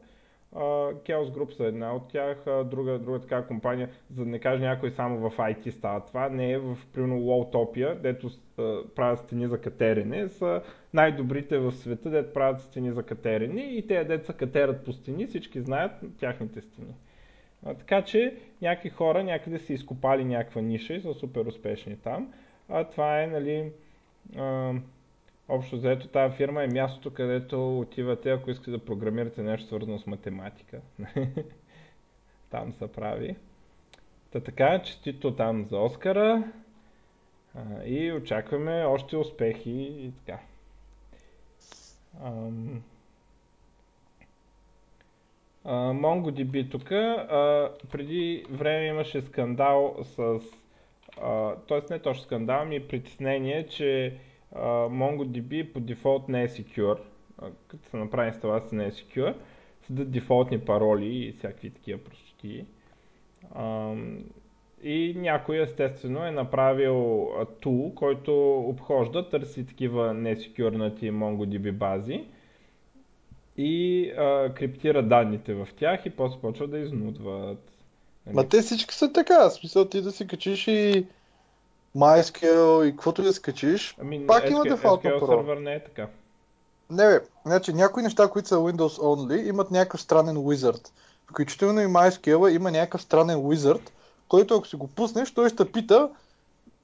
[0.54, 4.90] Chaos Group са една от тях, друга, друга така компания, за да не кажа някой
[4.90, 8.30] само в IT става това, не е в примерно Lowtopia, дето
[8.94, 10.62] правят стени за катерене, са
[10.94, 15.60] най-добрите в света, дето правят стени за катерене и те деца катерат по стени, всички
[15.60, 16.94] знаят тяхните стени.
[17.66, 22.32] А, така че някакви хора някъде са изкопали някаква ниша и са супер успешни там.
[22.68, 23.72] А това е, нали,
[24.36, 24.72] а,
[25.52, 30.06] общо заето тази фирма е мястото, където отивате, ако искате да програмирате нещо свързано с
[30.06, 30.80] математика.
[32.50, 33.36] там се прави.
[34.30, 36.44] Та така, честито там за Оскара
[37.54, 40.38] а, и очакваме още успехи и така.
[42.24, 42.82] Ам...
[45.64, 46.88] MongoDB тук,
[47.90, 50.40] преди време имаше скандал с,
[51.68, 51.80] т.е.
[51.90, 54.18] не точно скандал, ми притеснение, че
[54.56, 56.98] MongoDB по дефолт не е secure,
[57.68, 59.34] като се направи инсталация не е secure,
[59.86, 62.64] седат дефолтни пароли и всякакви такива простоти.
[64.82, 67.28] И някой естествено е направил
[67.60, 72.24] тул, който обхожда, търси такива несекюрнати MongoDB бази
[73.56, 77.72] и а, криптира данните в тях и после почва да изнудват.
[78.32, 81.06] Ма те всички са така, в смисъл ти да си качиш и
[81.96, 85.38] MySQL и каквото да скачиш, ами, пак SQL, има дефолтно SQL парол.
[85.38, 86.08] сервер не е така.
[86.90, 90.88] Не бе, значи някои неща, които са Windows only, имат някакъв странен wizard.
[91.26, 93.90] Включително и MySQL има някакъв странен wizard,
[94.28, 96.10] който ако си го пуснеш, той ще пита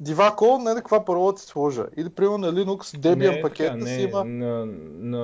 [0.00, 1.86] Дивако, не каква парола ти сложа.
[1.96, 4.24] Или примерно на Linux Debian не пакет така, си има...
[4.24, 4.66] на,
[4.98, 5.18] на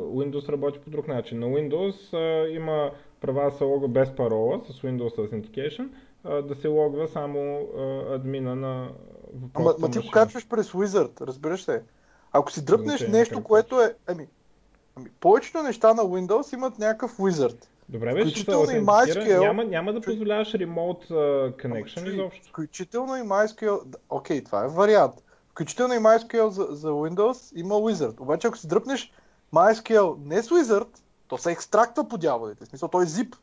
[0.00, 1.38] Windows работи по друг начин.
[1.38, 5.88] На Windows а, има права да се без парола, с Windows Authentication,
[6.24, 8.88] а, да се логва само а, админа на
[9.54, 11.80] Ама, ма ти го качваш през Wizard, разбираш ли?
[12.32, 13.94] Ако си дръпнеш Значение нещо, което е...
[14.06, 14.28] Ами,
[14.96, 17.66] ами, повечето неща на Windows имат някакъв Wizard.
[17.88, 18.80] Добре, бе, Включително и.
[18.80, 19.40] MySQL.
[19.40, 22.48] Няма, няма да позволяваш remote Ама, connection чуй, изобщо.
[22.48, 23.96] Включително и MySQL...
[24.10, 25.14] Окей, това е вариант.
[25.50, 28.20] Включително и MySQL за, за Windows има Wizard.
[28.20, 29.12] Обаче ако си дръпнеш
[29.54, 30.88] MySQL не с Wizard,
[31.28, 32.64] то се екстрактва по дяволите.
[32.64, 33.36] В смисъл, той е zip.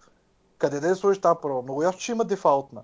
[0.58, 1.62] Къде да я сложиш тази парола?
[1.62, 2.82] Много ясно, че има дефалтна.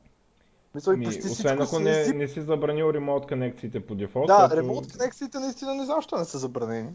[0.76, 2.16] И Ми, почти освен ако си не, zip.
[2.16, 4.28] не си забранил remote конекциите по дефолт.
[4.28, 6.90] Да, което- ремонт конекциите наистина не знам, защо не са забранени.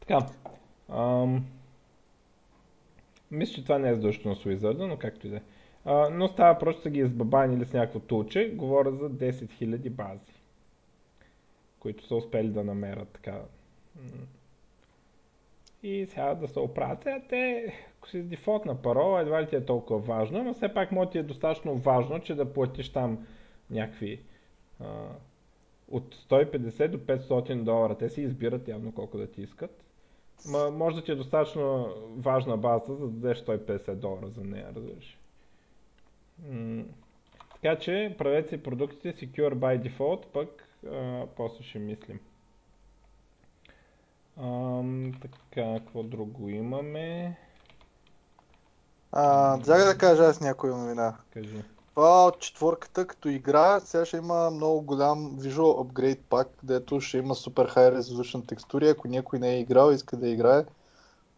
[0.00, 0.26] Така.
[0.88, 1.46] Ам...
[3.30, 5.40] Мисля, че това не е задължително с Wizard, но както и да е.
[6.10, 8.52] Но става просто са ги избабанили с някакво тулче.
[8.54, 10.32] Говоря за 10 000 бази,
[11.80, 13.40] които са успели да намерят така.
[15.82, 19.64] И сега да се оправят, те, ако си с дефолтна парола, едва ли ти е
[19.64, 23.26] толкова важно, но все пак може ти е достатъчно важно, че да платиш там
[23.70, 24.20] някакви
[24.80, 24.86] а,
[25.90, 27.98] от 150 до 500 долара.
[27.98, 29.84] Те си избират явно колко да ти искат.
[30.48, 34.72] Ма, може да ти е достатъчно важна база, за да дадеш 150 долара за нея,
[34.76, 35.18] разбираш.
[37.54, 42.20] Така че правете си продуктите Secure by Default, пък а, после ще мислим.
[44.36, 47.36] Ам, така, какво друго имаме?
[49.12, 51.16] А, да кажа аз някоя новина.
[51.34, 51.64] Кажи.
[51.94, 57.18] Това от четвърката като игра, сега ще има много голям Visual Upgrade пак, където ще
[57.18, 58.88] има супер high resolution текстури.
[58.88, 60.64] Ако някой не е играл и иска да играе,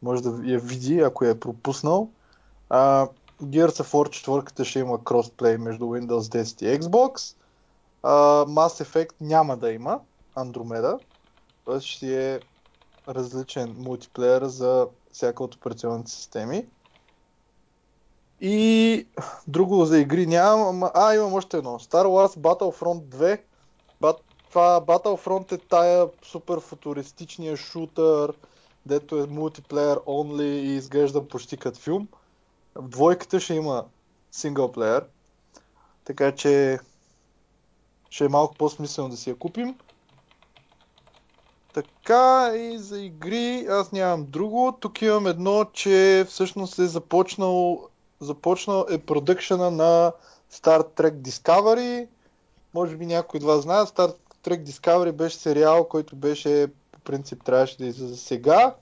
[0.03, 2.11] може да я види, ако я е пропуснал.
[2.71, 3.09] А,
[3.43, 7.37] Gears of War четвърката ще има кросплей между Windows 10 и Xbox.
[8.03, 10.01] А, Mass Effect няма да има
[10.37, 10.99] Andromeda,
[11.67, 11.81] т.е.
[11.81, 12.41] ще е
[13.09, 16.67] различен мултиплеер за всяка от операционните системи.
[18.41, 19.07] И
[19.49, 20.83] друго за игри нямам.
[20.95, 21.79] А, имам още едно.
[21.79, 23.41] Star Wars Battlefront 2.
[24.01, 24.17] Бат...
[24.49, 28.35] Това Battlefront е тая супер футуристичния шутър,
[28.87, 32.09] дето е мултиплеер only и изглежда почти като филм.
[32.75, 33.85] В двойката ще има
[34.33, 35.05] синглплеер,
[36.05, 36.79] така че
[38.11, 39.75] ще е малко по-смислено да си я купим.
[41.73, 44.77] Така и за игри аз нямам друго.
[44.81, 47.89] Тук имам едно, че всъщност е започнал,
[48.21, 50.13] започнал е продъкшена на
[50.53, 52.09] Star Trek Discovery.
[52.75, 53.83] Може би някой от вас знае.
[53.83, 58.75] Star Trek Discovery беше сериал, който беше по принцип трябваше да излезе сега.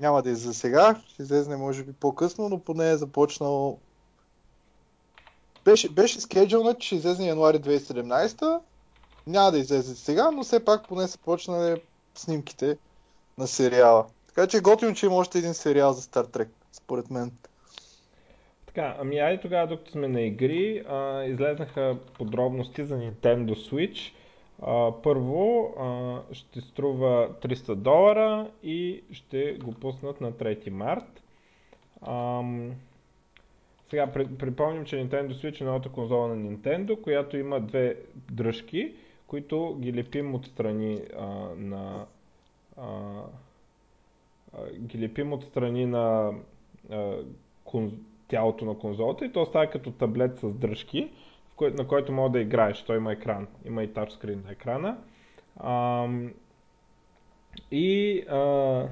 [0.00, 3.78] Няма да излезе сега, ще излезне може би по-късно, но поне е започнал
[5.64, 8.60] беше, беше скеджълнат, че излезе януари 2017.
[9.26, 11.82] Няма да излезе сега, но все пак поне са почнали
[12.14, 12.78] снимките
[13.38, 14.06] на сериала.
[14.26, 17.32] Така че готино, че има още един сериал за Star Trek, според мен.
[18.74, 24.12] Така, ами айде тогава, докато сме на игри, а, излезнаха подробности за Nintendo Switch.
[24.62, 31.22] А, първо а, ще струва 300 долара и ще го пуснат на 3 март.
[32.06, 32.72] Ам,
[33.88, 37.96] сега при, припомним, че Nintendo Switch е новата конзола на Nintendo, която има две
[38.32, 38.92] дръжки,
[39.26, 42.06] които ги лепим отстрани а, на
[42.76, 42.86] а,
[44.52, 46.32] а, ги лепим отстрани на
[46.90, 47.16] а,
[48.30, 51.10] тялото на конзолата и то става като таблет с дръжки,
[51.60, 52.82] на който мога да играеш.
[52.82, 54.98] Той има екран, има и тачскрин на екрана.
[55.56, 56.08] А,
[57.70, 58.86] и а,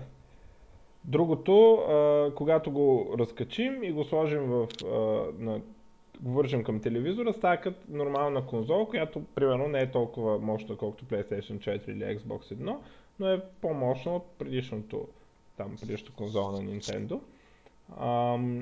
[1.04, 4.88] другото, а, когато го разкачим и го сложим в, а,
[5.38, 5.60] на,
[6.20, 11.04] го вържем към телевизора, става като нормална конзола, която примерно не е толкова мощна, колкото
[11.04, 12.76] PlayStation 4 или Xbox 1,
[13.20, 15.08] но е по-мощна от предишното,
[15.56, 17.20] там, предишната конзола на Nintendo.
[18.00, 18.60] Ам,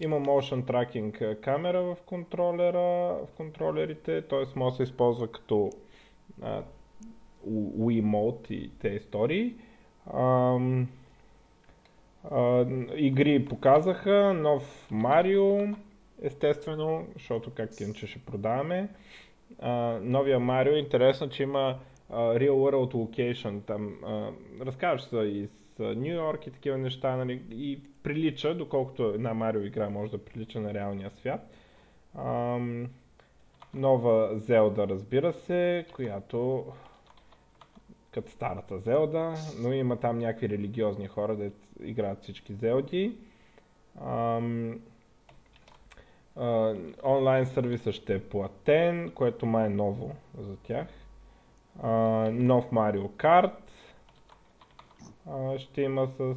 [0.00, 2.78] има motion tracking камера в контролера,
[3.26, 4.58] в контролерите, т.е.
[4.58, 5.70] може да се използва като
[6.42, 6.62] а,
[7.78, 9.54] Wii Mode и те истории.
[12.96, 15.58] Игри показаха, нов Марио,
[16.22, 18.88] естествено, защото как иначе ще продаваме.
[19.58, 21.78] А, новия Марио е интересно, че има
[22.10, 24.30] а, Real World Location, там а,
[24.60, 29.90] разказваш се и Нью Йорк и такива неща, нали, и прилича, доколкото една Марио игра
[29.90, 31.50] може да прилича на реалния свят.
[32.18, 32.90] Ам,
[33.74, 36.66] нова Зелда, разбира се, която
[38.10, 41.50] като старата Зелда, но има там някакви религиозни хора, да
[41.82, 43.16] играят всички Зелди.
[44.04, 44.80] Ам,
[46.36, 46.74] а,
[47.04, 50.86] онлайн сервиса ще е платен, което май е ново за тях.
[51.82, 51.90] А,
[52.32, 53.08] нов Марио
[55.58, 56.34] Ще има с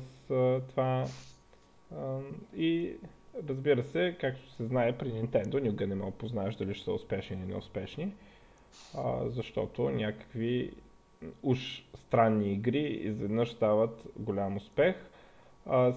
[0.70, 1.06] това.
[2.58, 2.94] И
[3.48, 7.38] разбира се, както се знае при Nintendo, никога не мога познаеш дали ще са успешни
[7.38, 8.14] или неуспешни,
[9.26, 10.72] защото някакви
[11.44, 14.96] уж странни игри изведнъж стават голям успех.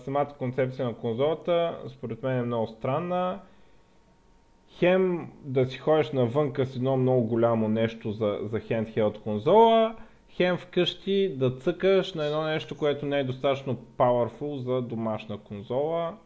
[0.05, 3.41] Самата концепция на конзолата според мен е много странна.
[4.79, 9.97] Хем да си ходиш навънка с едно много голямо нещо за, за handheld конзола,
[10.33, 16.19] хем вкъщи да цъкаш на едно нещо, което не е достатъчно powerful за домашна конзола.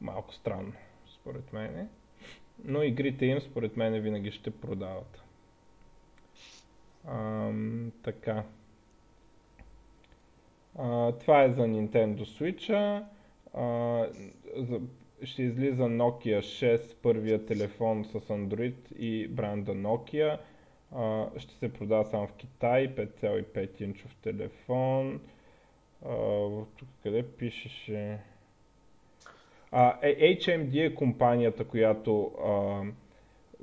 [0.00, 0.72] Малко странно,
[1.14, 1.88] според мен.
[2.64, 5.22] Но игрите им, според мен, винаги ще продават.
[7.08, 8.44] Ам, така.
[10.78, 13.02] А, това е за Nintendo Switch.
[13.54, 14.06] А,
[15.22, 20.38] ще излиза Nokia 6, първия телефон с Android и бранда Nokia.
[21.36, 25.20] Ще се продава само в Китай, 5,5 инчов телефон.
[26.06, 26.14] А,
[26.76, 28.18] тук къде пишеше?
[29.72, 32.82] А, е, HMD е компанията, която а,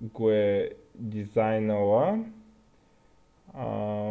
[0.02, 2.26] го е дизайнала.
[3.54, 3.68] А,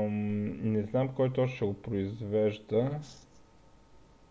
[0.08, 3.00] не знам кой точно ще го произвежда.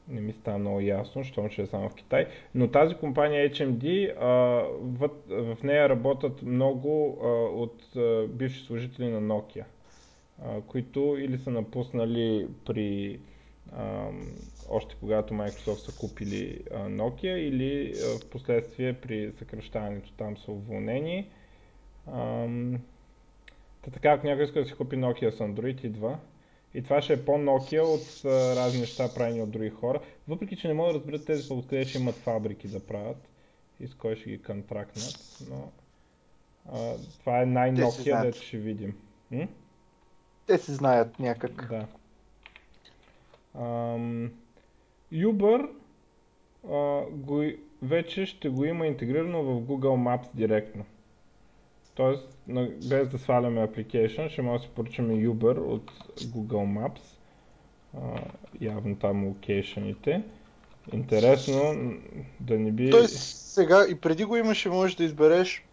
[0.08, 2.28] Не ми става много ясно, щом ще е само в Китай.
[2.56, 4.14] Но тази компания HMD,
[4.82, 7.10] в, в нея работят много
[7.62, 7.84] от
[8.30, 9.64] бивши служители на Nokia,
[10.68, 13.20] които или са напуснали при
[14.70, 21.30] още когато Microsoft са купили Nokia или в последствие при съкръщаването там са уволнени.
[22.08, 22.48] А,
[23.92, 26.18] така, ако някой иска да си купи Nokia с Android, идва.
[26.74, 30.00] И това ще е по-Nokia от а, разни неща правени от други хора.
[30.28, 33.30] Въпреки, че не мога да разберат тези откъде ще имат фабрики да правят
[33.80, 35.72] и с кой ще ги контрактнат, но
[36.72, 38.98] а, това е най-Nokia, дето ще видим.
[39.32, 39.48] М?
[40.48, 41.68] Те се знаят някак.
[41.70, 41.88] Да.
[43.56, 44.32] Ам,
[45.14, 45.70] Uber
[46.70, 47.44] а, го,
[47.82, 50.86] вече ще го има интегрирано в Google Maps директно.
[51.96, 52.38] Тоест,
[52.90, 57.00] без да сваляме application, ще може да си поръчаме Uber от Google Maps.
[57.98, 58.22] А,
[58.62, 60.24] явно там локейшените.
[60.94, 61.94] Интересно
[62.40, 62.90] да не би...
[62.90, 65.66] Тоест, сега и преди го имаше, можеш да избереш,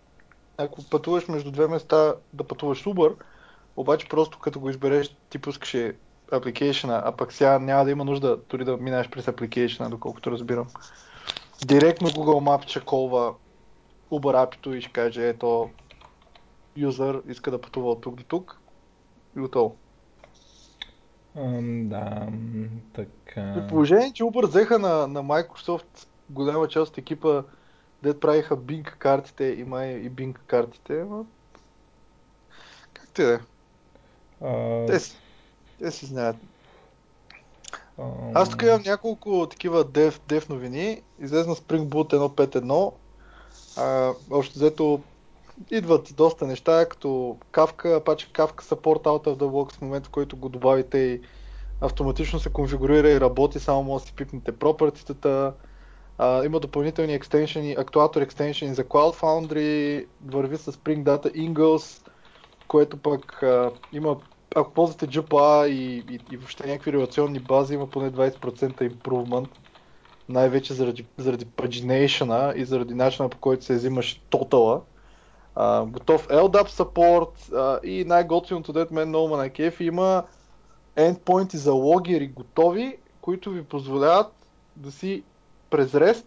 [0.57, 3.15] ако пътуваш между две места, да пътуваш Uber,
[3.77, 5.95] обаче просто като го избереш, ти пускаше
[6.31, 10.69] application а пък сега няма да има нужда дори да минаш през application доколкото разбирам.
[11.67, 13.35] Директно Google Maps чаколва
[14.11, 15.71] Uber апито и ще каже, ето,
[16.77, 18.61] юзър иска да пътува от тук до тук
[19.37, 19.77] и готово.
[21.37, 22.29] Um, да,
[22.93, 23.55] така.
[23.55, 27.43] При положение, че Uber взеха на, на Microsoft голяма част от екипа,
[28.03, 31.27] дед правиха Bing картите и май и Bing картите, но...
[32.93, 33.39] Как ти да е?
[34.43, 35.17] Uh, те,
[35.79, 36.37] те си знаят.
[37.99, 38.33] Um...
[38.35, 41.03] Аз тук имам няколко такива дев, дев новини.
[41.21, 42.93] Излезна Spring Boot 1.5.1
[43.77, 45.03] А, общо взето
[45.71, 50.13] идват доста неща, като Kafka, Apache Kafka Support Out of the Box, в момента в
[50.13, 51.21] който го добавите и
[51.81, 55.53] автоматично се конфигурира и работи, само може да си пипнете пропъртитата.
[56.45, 62.09] Има допълнителни екстеншени, актуатор екстеншени за Cloud Foundry, върви с Spring Data Ingles,
[62.69, 64.17] което пък а, има,
[64.57, 69.49] ако ползвате JPA и, и, и въобще някакви релационни бази, има поне 20% improvement
[70.29, 74.83] най-вече заради, заради pagination и заради начина по който се взимаш тотала.
[75.87, 80.25] Готов LDAP support uh, и най-готвеното, дет мен много на кеф, има
[80.97, 84.33] endpointi за логери готови, които ви позволяват
[84.77, 85.23] да си
[85.71, 86.25] през REST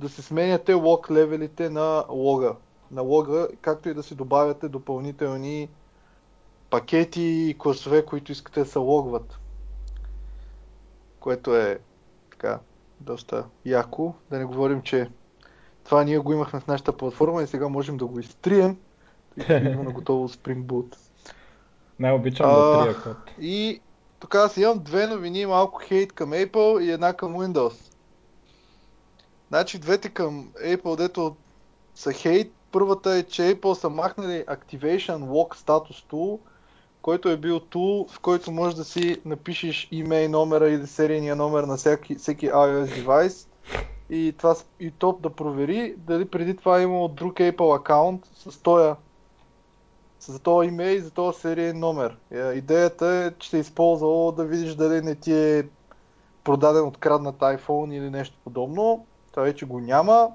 [0.00, 2.56] да се сменяте лог левелите на лога,
[2.90, 5.68] на лога, както и да си добавяте допълнителни
[6.70, 9.38] пакети и класове, които искате да се логват.
[11.20, 11.78] Което е
[12.30, 12.58] така
[13.00, 14.14] доста яко.
[14.30, 15.10] Да не говорим, че
[15.90, 18.76] това ние го имахме в нашата платформа и сега можем да го изтрием.
[19.36, 20.96] И идва на готово Spring Boot.
[21.98, 23.16] Най-обичам да трия код.
[23.40, 23.80] И
[24.20, 27.92] тук аз имам две новини, малко хейт към Apple и една към Windows.
[29.48, 31.36] Значи двете към Apple, дето
[31.94, 32.52] са хейт.
[32.72, 36.38] Първата е, че Apple са махнали Activation Lock Status Tool,
[37.02, 41.62] който е бил тул, в който можеш да си напишеш имей номера или серийния номер
[41.62, 43.46] на всеки, всеки iOS девайс
[44.10, 48.62] и, това, и топ да провери дали преди това е имало друг Apple акаунт с
[48.62, 48.94] този
[50.20, 52.16] за този имей и за този сериен номер.
[52.30, 55.68] Е, идеята е, че се е използвало да видиш дали не ти е
[56.44, 59.06] продаден откраднат iPhone или нещо подобно.
[59.30, 60.28] Това вече го няма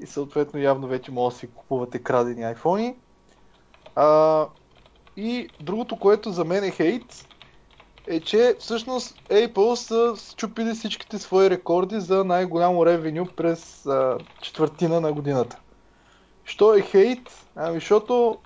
[0.00, 2.94] и съответно явно вече може да си купувате крадени iPhone.
[3.94, 4.46] А,
[5.16, 7.26] и другото, което за мен е хейт,
[8.06, 15.00] е, че всъщност Apple са счупили всичките свои рекорди за най-голямо ревеню през а, четвъртина
[15.00, 15.58] на годината.
[16.44, 17.46] Що е хейт?
[17.56, 18.38] Ами, защото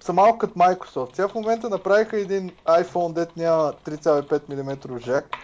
[0.00, 1.16] са малко като Microsoft.
[1.16, 5.36] Сега в момента направиха един iPhone, дет няма 3,5 мм жак,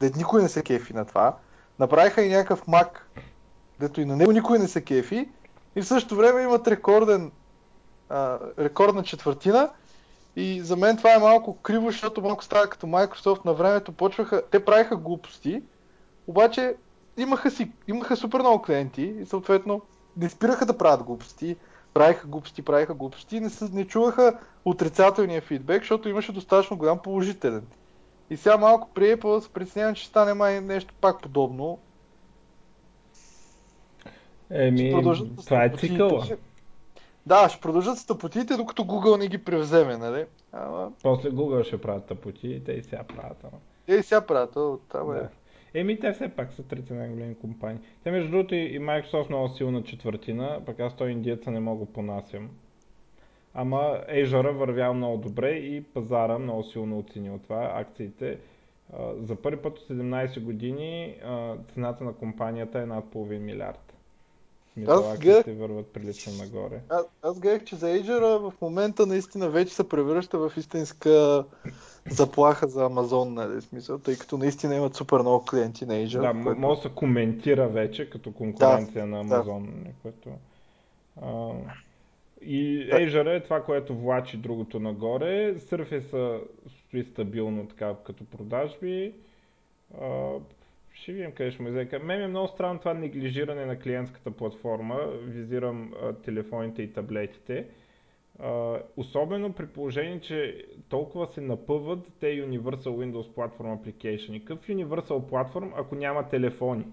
[0.00, 1.36] дет никой не се кефи на това.
[1.78, 2.88] Направиха и някакъв Mac,
[3.80, 5.28] дето и на него никой не се кефи.
[5.76, 7.32] И в същото време имат рекорден
[8.08, 9.70] а, рекордна четвъртина.
[10.36, 14.42] И за мен това е малко криво, защото малко става като Microsoft на времето почваха,
[14.50, 15.62] те правиха глупости,
[16.26, 16.74] обаче
[17.16, 19.82] имаха, си, имаха супер много клиенти и съответно
[20.16, 21.56] не спираха да правят глупости,
[21.94, 27.66] правиха глупости, правиха глупости и не, не чуваха отрицателния фидбек, защото имаше достатъчно голям положителен.
[28.30, 31.78] И сега малко при Apple се притеснявам, че стане май нещо пак подобно.
[34.50, 35.02] Еми,
[35.44, 36.26] това е цикъла.
[37.26, 40.24] Да, ще продължат с тъпотиите, докато Google не ги превземе, нали?
[40.52, 40.92] Ама...
[41.02, 43.44] После Google ще правят тъпоти и те и сега правят.
[43.44, 43.58] Ама...
[43.86, 45.14] Те и сега правят, от там е.
[45.14, 45.28] Да.
[45.74, 47.80] Еми, те все пак са трите най-големи компании.
[48.04, 52.50] Те, между другото, и Microsoft много силна четвъртина, пък аз той индиеца не мога понасям.
[53.54, 57.72] Ама Azure вървял много добре и пазара много силно оценил това.
[57.74, 58.38] Акциите
[59.16, 61.16] за първи път от 17 години
[61.74, 63.83] цената на компанията е над половин милиард.
[64.88, 65.46] Аз гледах...
[65.58, 66.80] върват прилично нагоре.
[66.88, 71.44] А, аз гледах, че за Azure в момента наистина вече се превръща в истинска
[72.10, 76.34] заплаха за Амазон, нали, смисъл, тъй като наистина имат супер много клиенти на Azure.
[76.34, 76.60] Да, което...
[76.60, 79.70] може да се коментира вече като конкуренция да, на Амазон, да.
[79.70, 80.30] Нали, което...
[81.22, 81.52] А...
[82.42, 85.54] И Azure е това, което влачи другото нагоре.
[85.54, 89.12] Surface стои стабилно така като продажби.
[90.94, 91.98] Ще видим къде ще му излезе.
[91.98, 94.96] Мен е много странно това неглижиране на клиентската платформа.
[95.22, 97.66] Визирам а, телефоните и таблетите.
[98.38, 104.44] А, особено при положение, че толкова се напъват те Universal Windows Platform Application.
[104.44, 106.84] Какъв Universal Platform, ако няма телефони?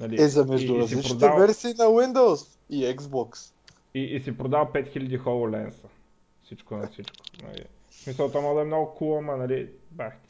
[0.00, 0.22] Нали?
[0.22, 1.38] Е, за между различните продал...
[1.38, 3.52] версии на Windows и Xbox.
[3.94, 5.74] И, и си продал 5000 HoloLens.
[6.44, 7.16] Всичко на всичко.
[7.42, 7.64] Нали?
[7.90, 10.29] В смисъл, това може да е много cool, ама нали, бах ти.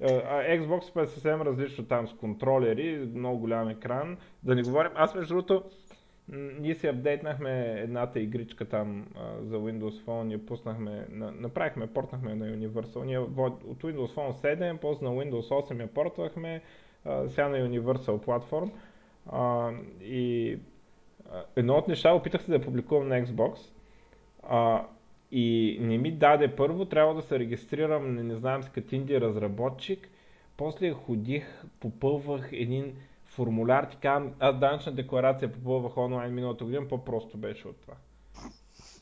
[0.00, 4.16] А Xbox е съвсем различно там с контролери, много голям екран.
[4.42, 5.62] Да не говорим, аз между другото,
[6.58, 12.34] ние си апдейтнахме едната игричка там а, за Windows Phone, я пуснахме, на, направихме, портнахме
[12.34, 13.04] на Universal.
[13.04, 16.62] Ние от Windows Phone 7, после на Windows 8 я портвахме,
[17.04, 18.72] а, сега на Universal платформ.
[19.26, 19.70] А,
[20.00, 20.58] и
[21.32, 23.58] а, едно от неща опитах се да публикувам на Xbox.
[24.42, 24.86] А,
[25.32, 30.08] и не ми даде първо, трябва да се регистрирам, не, не знам с Катинди разработчик.
[30.56, 37.38] После ходих, попълвах един формуляр, ти казвам, аз данъчна декларация попълвах онлайн миналата година, по-просто
[37.38, 37.94] беше от това.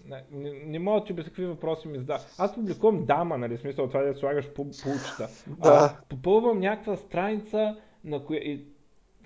[0.09, 2.21] Не, не, не мога, че без какви въпроси ми задава.
[2.39, 5.29] Аз публикувам дама, нали, смисъл това да слагаш по получта.
[5.63, 5.99] Да.
[6.09, 8.41] попълвам някаква страница, на коя...
[8.41, 8.65] И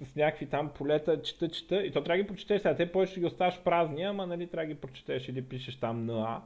[0.04, 2.76] с някакви там полета, чета, чета, и то трябва да ги прочетеш сега.
[2.76, 6.06] Те повече ще ги оставаш празни, ама нали трябва да ги прочетеш или пишеш там
[6.06, 6.42] на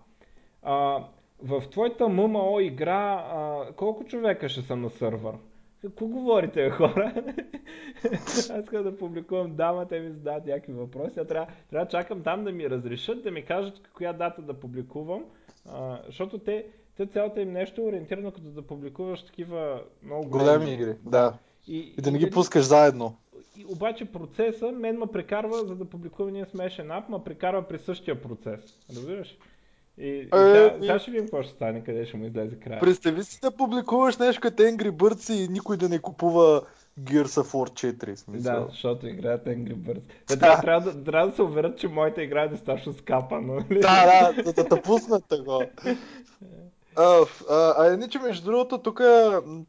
[0.62, 1.04] а.
[1.44, 5.34] В твоята ММО игра а, колко човека ще са на сървър?
[5.82, 7.14] Какво говорите, хора?
[8.12, 11.20] Аз искам да публикувам дама, те ми задават някакви въпроси.
[11.20, 14.54] А трябва, трябва да чакам там да ми разрешат, да ми кажат коя дата да
[14.54, 15.24] публикувам.
[15.68, 20.58] А, защото те, те цялата им нещо е ориентирано като да публикуваш такива много големи,
[20.58, 20.94] големи игри.
[21.04, 21.38] Да.
[21.68, 23.16] И, и да не ги и, пускаш заедно.
[23.56, 27.78] И, обаче процеса мен ме прекарва, за да публикува ние смешен ап, ма прекарва при
[27.78, 28.60] същия процес.
[28.90, 29.38] Разбираш?
[29.98, 32.80] И, и е, сега, ще видим какво ще стане, къде ще му излезе края.
[32.80, 36.62] Представи си да публикуваш нещо като Angry Birds и никой да не купува
[37.00, 38.14] Gears of War 4.
[38.14, 38.60] Смисъл.
[38.60, 40.02] Да, защото играят Angry Birds.
[40.28, 40.38] Да.
[40.38, 43.54] Трябва, трябва, да, трябва да се уверят, че моите игра е достатъчно скапано.
[43.54, 43.80] Нали?
[43.80, 45.66] Да, да, да, да, да пуснат такова.
[46.96, 49.00] А, а, а иначе, между другото, тук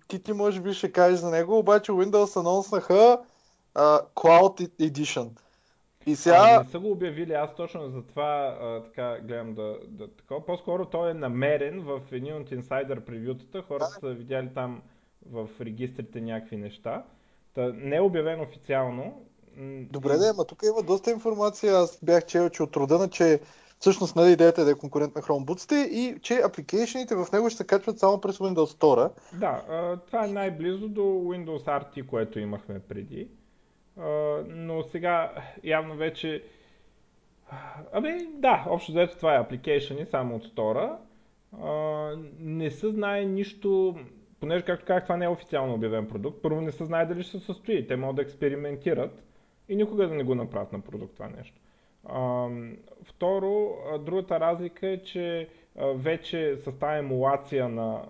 [0.07, 3.17] ти ти може би ще кажеш за него, обаче Windows анонснаха
[4.15, 5.30] Cloud Edition.
[6.06, 6.38] И сега...
[6.39, 10.45] А, не са го обявили, аз точно за това а, така гледам да, да такова.
[10.45, 13.62] По-скоро той е намерен в един от инсайдър превютата.
[13.62, 14.08] Хората да.
[14.08, 14.82] са видяли там
[15.32, 17.04] в регистрите някакви неща.
[17.56, 19.26] Та, не е обявен официално.
[19.91, 21.74] Добре, да, ама тук има доста информация.
[21.74, 23.39] Аз бях чел, че от рода на, че
[23.80, 27.58] всъщност нали, идеята е да е конкурент на Chromebooks и че апликейшените в него ще
[27.58, 29.12] се качват само през Windows Store.
[29.39, 33.28] Да, а, това е най-близо до Windows RT, което имахме преди
[34.48, 35.32] но сега
[35.64, 36.44] явно вече...
[37.94, 40.98] Ами да, общо взето това е application само от стора.
[42.39, 43.96] Не се знае нищо,
[44.39, 46.41] понеже както казах, това не е официално обявен продукт.
[46.41, 47.88] Първо не се знае дали ще се състои.
[47.88, 49.24] Те могат да експериментират
[49.70, 51.60] и никога да не го направят на продукт това нещо.
[53.04, 53.70] Второ,
[54.00, 55.50] другата разлика е, че
[55.96, 58.02] вече с тази емулация на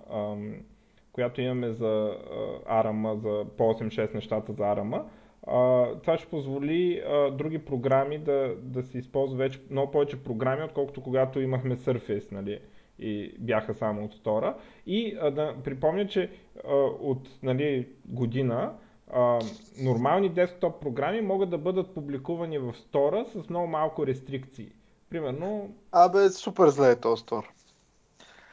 [1.11, 2.17] която имаме за
[2.65, 5.03] ARM, за по 8.6 нещата за ARM,
[5.47, 10.63] а, това ще позволи а, други програми да, да се използват вече много повече програми,
[10.63, 12.59] отколкото когато имахме Surface, нали,
[12.99, 14.57] и бяха само от стора.
[14.85, 16.31] И а, да припомня, че
[16.67, 18.73] а, от нали, година
[19.11, 19.39] а,
[19.81, 24.71] нормални десктоп програми могат да бъдат публикувани в стора с много малко рестрикции.
[25.09, 25.75] Примерно...
[25.91, 27.53] Абе, супер зле е този стор.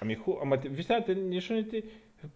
[0.00, 1.82] Ами ху, ама виж сега, нищо не ти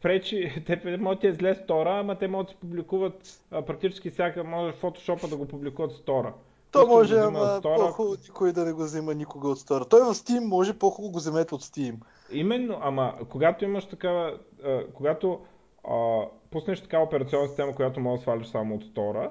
[0.03, 4.45] пречи, те могат да е зле стора, ама те могат да публикуват а, практически всяка,
[4.45, 6.33] може в фотошопа да го публикуват стора.
[6.71, 7.79] То може, да ама стора...
[7.79, 9.85] по-хубаво никой да не го взема никога от стора.
[9.85, 11.95] Той в Steam може по-хубаво го вземете от Steam.
[12.33, 15.41] Именно, ама когато имаш такава, а, когато
[15.89, 19.31] а, пуснеш такава операционна система, която може да свалиш само от стора,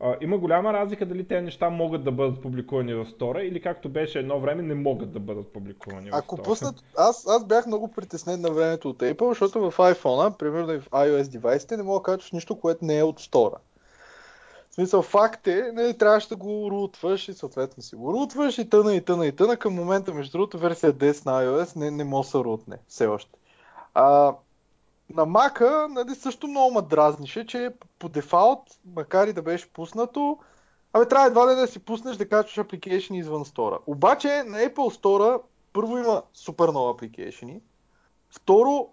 [0.00, 3.88] а, има голяма разлика дали тези неща могат да бъдат публикувани в стора или както
[3.88, 7.88] беше едно време не могат да бъдат публикувани в Ако пуснат, аз, аз бях много
[7.88, 11.98] притеснен на времето от Apple, защото в iPhone, примерно и в iOS девайсите, не мога
[11.98, 13.56] да качваш нищо, което не е от стора.
[14.70, 18.70] В смисъл, факт е, не трябваше да го рутваш и съответно си го рутваш и
[18.70, 19.56] тъна и тъна и тъна.
[19.56, 23.06] Към момента, между другото, версия 10 на iOS не, не може да се рутне все
[23.06, 23.38] още.
[23.94, 24.34] А,
[25.14, 28.62] на Мака нали, също много ме дразнише, че по дефалт,
[28.94, 30.38] макар и да беше пуснато,
[30.92, 33.78] абе трябва едва ли да си пуснеш да качваш апликейшни извън стора.
[33.86, 35.42] Обаче на Apple Store
[35.72, 37.60] първо има супер много апликейшни,
[38.30, 38.88] второ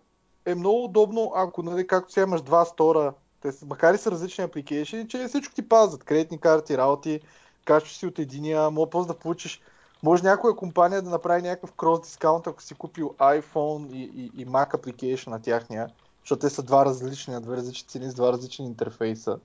[0.45, 4.43] е много удобно, ако нали, както си имаш два стора, те, макар и са различни
[4.43, 6.03] апликейшни, че всичко ти пазят.
[6.03, 7.19] Кредитни карти, работи,
[7.65, 9.61] качваш си от единия, мога да получиш
[10.03, 14.47] може някоя компания да направи някакъв крос дискаунт, ако си купил iPhone и, и, и
[14.47, 15.89] Mac application на тяхния
[16.23, 19.39] защото те са два различни, две различни цени с два различни интерфейса.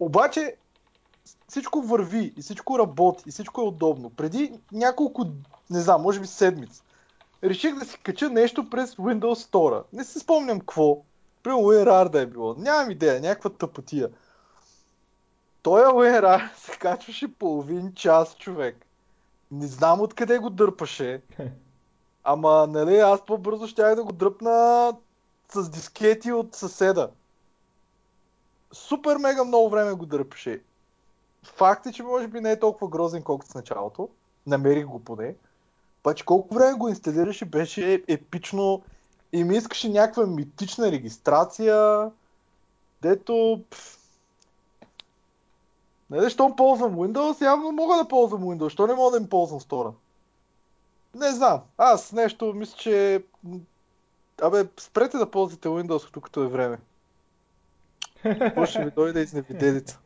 [0.00, 0.56] Обаче
[1.48, 4.10] всичко върви и всичко работи и всичко е удобно.
[4.10, 5.26] Преди няколко,
[5.70, 6.82] не знам, може би седмиц,
[7.44, 9.82] реших да си кача нещо през Windows Store.
[9.92, 10.98] Не се спомням какво.
[11.42, 12.54] Примерно WinRAR да е било.
[12.54, 14.10] Нямам идея, някаква тъпотия.
[15.62, 18.86] Той WinRAR се качваше половин час, човек.
[19.50, 21.22] Не знам откъде го дърпаше.
[22.24, 24.92] Ама, нали, аз по-бързо щях да го дръпна
[25.52, 27.10] с дискети от съседа.
[28.72, 30.62] Супер мега много време го дърпеше.
[31.42, 34.08] Факт е, че може би не е толкова грозен, колкото с началото.
[34.46, 35.34] Намерих го поне.
[36.02, 38.82] Паче колко време го инсталираше, беше епично
[39.32, 42.10] и ми искаше някаква митична регистрация,
[43.02, 43.62] дето...
[43.70, 43.98] Пф,
[46.10, 48.68] не, щом ползвам Windows, явно мога да ползвам Windows.
[48.68, 49.92] Що не мога да им ползвам стора?
[51.14, 51.60] Не знам.
[51.78, 53.24] Аз нещо мисля, че
[54.42, 56.78] Абе, спрете да ползвате Windows, докато е време.
[58.22, 59.98] Какво ви дойде изневиделица?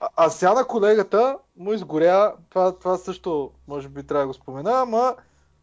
[0.00, 4.34] А, а сега на колегата му изгоря, това, това също може би трябва да го
[4.34, 5.16] спомена, ама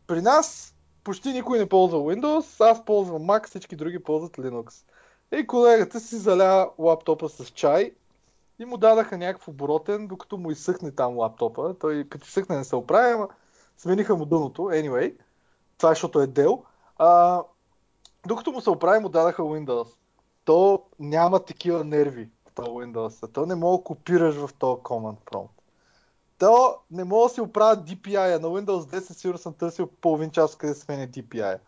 [0.08, 4.84] при нас почти никой не ползва Windows, аз ползвам Mac, всички други ползват Linux.
[5.32, 7.92] И колегата си заля лаптопа с чай
[8.60, 11.76] и му дадаха някакъв оборотен, докато му изсъхне там лаптопа.
[11.80, 13.28] Той като изсъхне не се оправя, ама
[13.78, 14.62] смениха му дъното.
[14.62, 15.16] Anyway,
[15.78, 16.64] това е защото е дел.
[16.98, 17.44] А,
[18.28, 19.88] докато му се оправи, му дадаха Windows.
[20.46, 23.34] То няма такива нерви в този Windows.
[23.34, 25.50] То не мога да копираш в този Command Prompt.
[26.40, 28.40] То не мога да си оправя DPI.
[28.40, 31.60] На Windows 10 сигурно съм търсил половин час къде сменя DPI.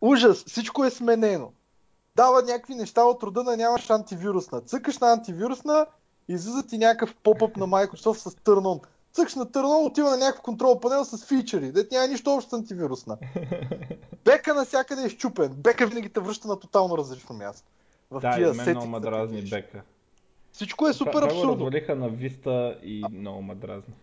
[0.00, 0.44] Ужас!
[0.44, 1.52] Всичко е сменено.
[2.16, 4.60] Дава някакви неща от рода на нямаш антивирусна.
[4.60, 5.86] Цъкаш на антивирусна,
[6.28, 8.80] излиза ти някакъв поп-ъп на Microsoft с Turn
[9.18, 9.20] On.
[9.20, 11.72] Цъкаш на On, отива на някакъв контрол панел с фичери.
[11.72, 13.18] Дет няма нищо общо с антивирусна.
[14.24, 15.54] Бека навсякъде е щупен.
[15.56, 17.68] Бека винаги те връща на тотално различно място.
[18.10, 19.50] В Да, и тия мен сетинг много ма да дразни видиш.
[19.50, 19.82] бека.
[20.52, 21.66] Всичко е супер Това- Това го абсурдно.
[21.66, 23.94] развалиха на Vista и много ма дразни.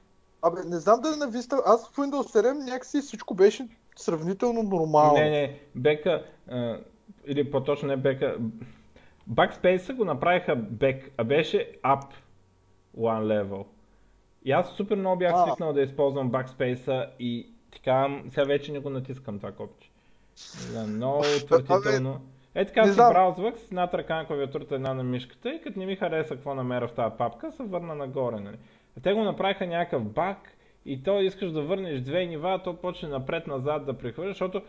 [0.42, 5.14] Абе, не знам дали на Vista, аз в Windows 7 някакси всичко беше сравнително нормално.
[5.14, 6.78] Не, не, бека, а,
[7.26, 8.38] или по-точно не бека,
[9.32, 12.04] Backspace го направиха бек, а беше up
[12.98, 13.66] one level.
[14.46, 15.46] И аз супер много бях А.
[15.46, 19.90] свикнал да използвам Backspace и така, сега вече не го натискам това копче.
[20.36, 22.22] Знам, много отвратително.
[22.56, 23.14] Е така не знам.
[23.14, 26.56] браузвах с едната ръка на клавиатурата, една на мишката и като не ми хареса какво
[26.56, 28.40] намеря в тази папка, се върна нагоре.
[28.40, 28.58] Нали?
[28.98, 30.38] А те го направиха някакъв баг
[30.86, 34.62] и то искаш да върнеш две нива, то почне напред-назад да прехвърляш, защото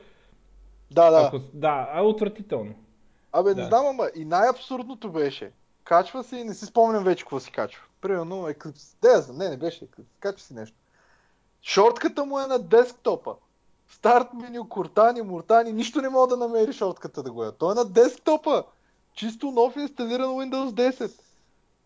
[0.90, 1.26] Да, да.
[1.26, 1.38] ако...
[1.54, 2.74] Да, а е отвратително.
[3.32, 3.60] Абе, Да.
[3.62, 5.50] не знам, ама и най-абсурдното беше.
[5.84, 7.85] Качва се и не си спомням вече какво си качва.
[8.06, 8.96] Примерно Eclipse.
[9.02, 9.36] Да, я знам.
[9.36, 10.20] Не, не беше Eclipse.
[10.20, 10.76] Качва си нещо.
[11.62, 13.34] Шортката му е на десктопа.
[13.88, 17.52] Старт меню, Куртани, Муртани, нищо не мога да намери шортката да го е.
[17.52, 18.64] Той е на десктопа.
[19.14, 21.12] Чисто нов инсталиран Windows 10.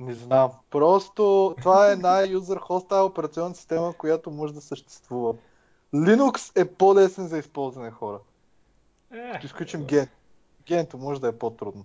[0.01, 0.51] Не знам.
[0.71, 5.35] Просто това е най-юзер хостайл операционна система, която може да съществува.
[5.95, 8.19] Linux е по-лесен за използване хора.
[9.13, 10.09] Е, Като изключим ген.
[10.67, 11.85] Генто може да е по-трудно.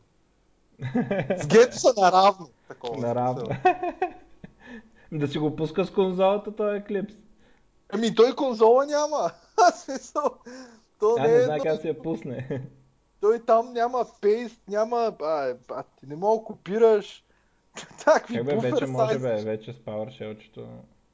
[1.37, 2.49] С генто са наравно.
[2.67, 2.97] Такова.
[2.97, 3.47] Наравно.
[5.11, 7.13] Да си го пуска с конзолата, той е клипс.
[7.89, 9.31] Ами той конзола няма.
[9.75, 10.23] Смисъл.
[10.99, 12.61] То А не не е знае как си я пусне.
[13.21, 15.15] Той там няма пейст, няма...
[15.21, 17.23] А, а, ти не мога копираш.
[18.05, 20.67] Такви Как бе, вече може бе, вече с PowerShell-чето.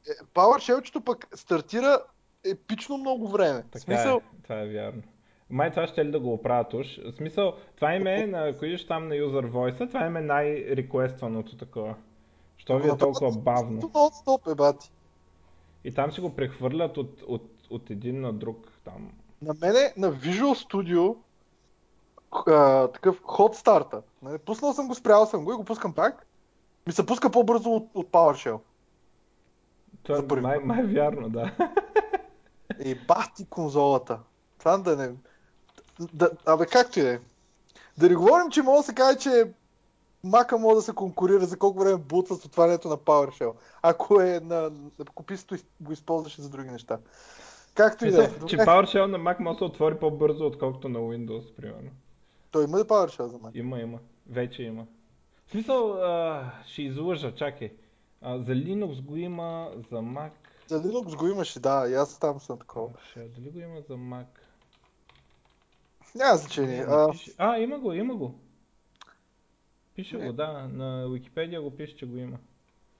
[0.07, 1.99] Е, PowerShell-чето пък стартира
[2.45, 3.63] епично много време.
[3.71, 5.01] Така смисъл, е, това е вярно.
[5.49, 6.97] Май това ще ли да го оправят уж.
[6.97, 10.21] В смисъл, това им е, на, ако идеш там на User Voice, това им е
[10.21, 11.95] най-реквестваното такова.
[12.61, 13.81] Що ви е толкова бавно.
[13.81, 14.91] нон-стоп е, бати.
[15.83, 19.11] И там си го прехвърлят от, от, от един на друг там.
[19.41, 21.15] На мене на Visual Studio
[22.47, 24.01] а, такъв ход старта.
[24.21, 26.25] Нали, Пуснал съм го, спрял съм го и го пускам пак.
[26.87, 28.59] Ми се пуска по-бързо от, от PowerShell.
[30.03, 31.55] Това първи май, май е вярно, да.
[32.79, 34.19] Е, бахти конзолата.
[34.59, 35.11] Това да не...
[36.13, 37.19] Да, абе, както и да е.
[37.97, 39.51] Да не говорим, че може да се каже, че
[40.23, 43.53] Мака може да се конкурира за колко време бутва с отварянето на PowerShell.
[43.81, 44.71] Ако е на...
[45.01, 46.99] Ако писато го използваше за други неща.
[47.75, 48.29] Както и да е.
[48.47, 48.57] Че.
[48.57, 51.89] PowerShell на Mac може да се отвори по-бързо, отколкото на Windows, примерно.
[52.51, 53.51] Той има ли PowerShell за мен?
[53.53, 53.99] Има, има.
[54.29, 54.85] Вече има.
[55.47, 57.71] В смисъл, а, ще излъжа, чакай.
[58.21, 60.31] А, за Linux го има, за Mac.
[60.67, 62.89] За Linux го имаше, да, и аз там съм такова.
[62.89, 64.25] PowerShell, дали го има за Mac?
[66.15, 66.85] Няма значение.
[66.87, 67.07] А,
[67.37, 68.35] А, има го, има го.
[70.01, 70.25] Пише Не.
[70.27, 70.67] го, да.
[70.73, 72.37] На Wikipedia го пише, че го има.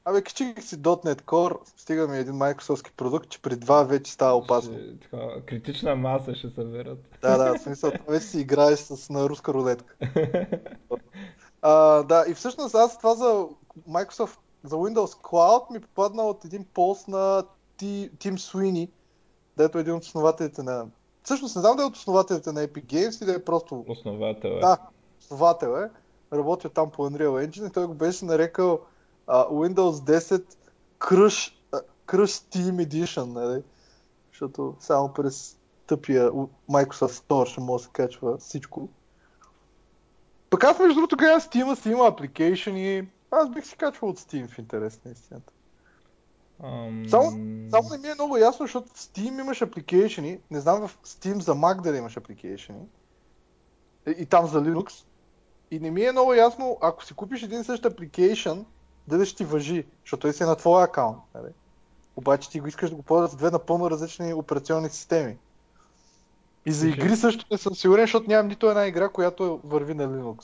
[0.05, 4.37] абе, качих си .NET Core, стига ми един Microsoft продукт, че при два вече става
[4.37, 4.73] опасно.
[4.73, 6.99] Ще, така, критична маса ще съберат.
[7.21, 9.95] Да, да, в смисъл, това вече си играеш с, на руска рулетка.
[11.63, 13.45] А, да, и всъщност аз това за
[13.89, 17.43] Microsoft, за Windows Cloud ми попадна от един пост на
[17.77, 18.89] Ти- Тим Суини,
[19.57, 20.85] дето е един от основателите на...
[21.23, 24.49] Всъщност не знам да е от основателите на Epic Games или да е просто Основател
[24.49, 24.59] е.
[24.59, 24.77] Да,
[25.21, 25.89] основател е.
[26.33, 28.79] Работил там по Unreal Engine и той го беше нарекал
[29.27, 30.43] а, Windows 10
[30.99, 33.63] Crush, а, Crush Steam Edition, нали?
[34.31, 35.57] Защото само през
[35.87, 36.31] тъпия
[36.69, 38.89] Microsoft Store ще може да се качва всичко.
[40.49, 44.19] Пък аз между другото гледам Steam, си има application и аз бих си качвал от
[44.19, 45.53] Steam в интерес на истината.
[46.63, 47.05] Ам...
[47.09, 47.31] Само,
[47.71, 51.39] само не ми е много ясно, защото в Steam имаш application не знам в Steam
[51.39, 52.75] за Mac дали имаш application
[54.07, 55.05] и, и там за Linux.
[55.71, 58.63] И не ми е много ясно, ако си купиш един същ application,
[59.07, 61.17] дали ще ти въжи, защото той си е на твоя акаунт.
[61.35, 61.47] Нали?
[62.15, 65.37] Обаче ти го искаш да го ползваш с две напълно различни операционни системи.
[66.65, 70.07] И за игри също не съм сигурен, защото нямам нито една игра, която върви на
[70.07, 70.43] Linux.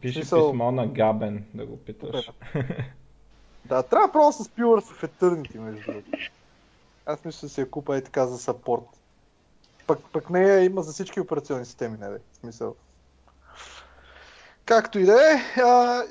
[0.00, 2.30] Пише смисъл- писмо на Габен, да го питаш.
[3.64, 6.10] Да, трябва просто с Pillars of Eternity, между другото.
[7.06, 8.84] Аз мисля да си я купа и така за саппорт.
[9.86, 12.18] Пък, пък нея има за всички операционни системи, нали?
[12.32, 12.74] В смисъл.
[14.66, 15.38] Както и да е,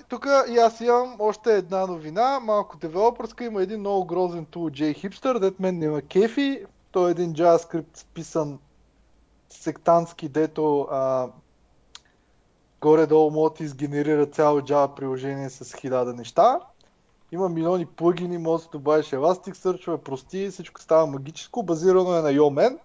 [0.10, 5.39] тук и аз имам още една новина, малко девелопърска, има един много грозен тул JHipster,
[5.39, 8.60] дет мен няма кефи, той е един JavaScript списан
[9.49, 11.28] сектантски, дето а,
[12.82, 16.60] горе-долу да изгенерира цяло Java приложение с хиляда неща.
[17.32, 22.78] Има милиони плагини, може да добавиш Elasticsearch, прости, всичко става магическо, базирано е на Yomen.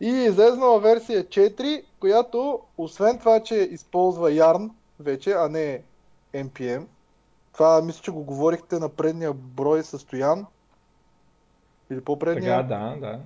[0.00, 4.70] И е излезнала версия 4, която освен това, че използва Yarn
[5.00, 5.82] вече, а не
[6.34, 6.86] NPM,
[7.52, 10.46] това мисля, че го говорихте на предния брой състоян.
[11.90, 12.62] Или по-предния.
[12.62, 13.20] Сега, да, да.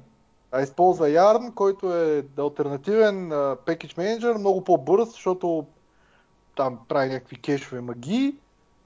[0.52, 5.66] А използва Yarn, който е альтернативен Package Manager, много по-бърз, защото
[6.56, 8.34] там прави някакви кешове магии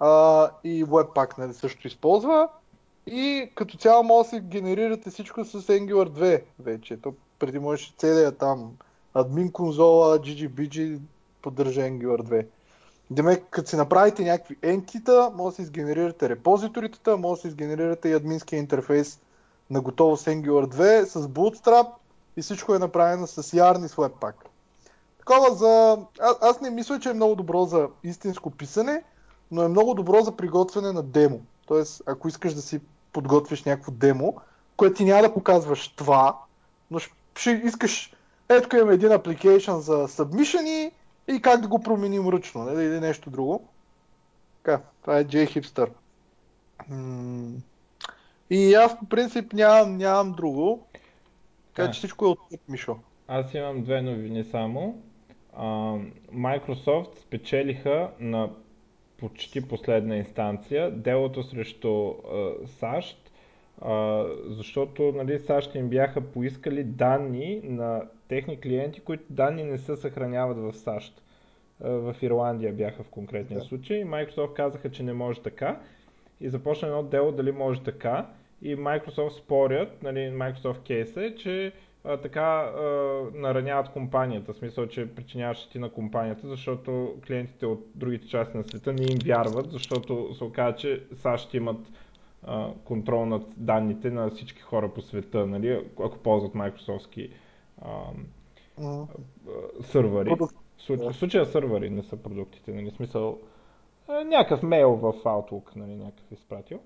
[0.01, 2.49] а, и Webpack нали, също използва.
[3.07, 7.01] И като цяло може да си генерирате всичко с Angular 2 вече.
[7.01, 8.73] То преди можеш целият там
[9.15, 10.99] админ конзола, GGBG
[11.43, 12.47] поддържа Angular 2.
[13.11, 18.09] Демек, като си направите някакви енкита, може да си изгенерирате репозиторитата, може да си изгенерирате
[18.09, 19.21] и админския интерфейс
[19.71, 21.89] на готово с Angular 2, с Bootstrap
[22.37, 24.35] и всичко е направено с Yarn и Webpack.
[25.19, 25.99] Такова за...
[26.21, 29.03] А, аз не мисля, че е много добро за истинско писане,
[29.51, 31.41] но е много добро за приготвяне на демо.
[31.67, 32.81] Тоест, ако искаш да си
[33.13, 34.37] подготвиш някакво демо,
[34.77, 36.39] което ти няма да показваш това,
[36.91, 37.13] но ще
[37.47, 38.13] искаш,
[38.49, 40.91] ето имаме един application за submission
[41.29, 43.69] и как да го променим ръчно, нали, или нещо друго.
[44.63, 45.89] Така, това е JHipster.
[48.51, 50.87] И аз по принцип нямам, нямам друго.
[51.75, 52.97] Така че всичко е от Мишо.
[53.29, 55.03] Аз имам две новини само.
[56.33, 58.51] Microsoft спечелиха на
[59.17, 62.15] почти последна инстанция делото срещу
[62.79, 63.28] САЩ,
[64.47, 70.59] защото нали, САЩ им бяха поискали данни на техни клиенти, които данни не се съхраняват
[70.59, 71.23] в САЩ.
[71.81, 73.65] В Ирландия бяха в конкретния да.
[73.65, 74.05] случай.
[74.05, 75.81] Microsoft казаха, че не може така
[76.41, 78.27] и започна едно дело дали може така
[78.63, 81.73] и Microsoft спорят, нали, Microsoft кейс е, че
[82.05, 82.81] а, така а,
[83.35, 88.65] нараняват компанията, в смисъл, че причиняват щети на компанията, защото клиентите от другите части на
[88.65, 92.08] света не им вярват, защото се оказа, че САЩ имат а,
[92.85, 97.31] контрол над данните на всички хора по света, нали, ако ползват Microsoftски
[99.81, 100.35] сървъри.
[100.89, 103.39] В случая сървъри не са продуктите, нали, смисъл
[104.09, 106.81] някакъв мейл в Outlook, нали, някакъв изпратил.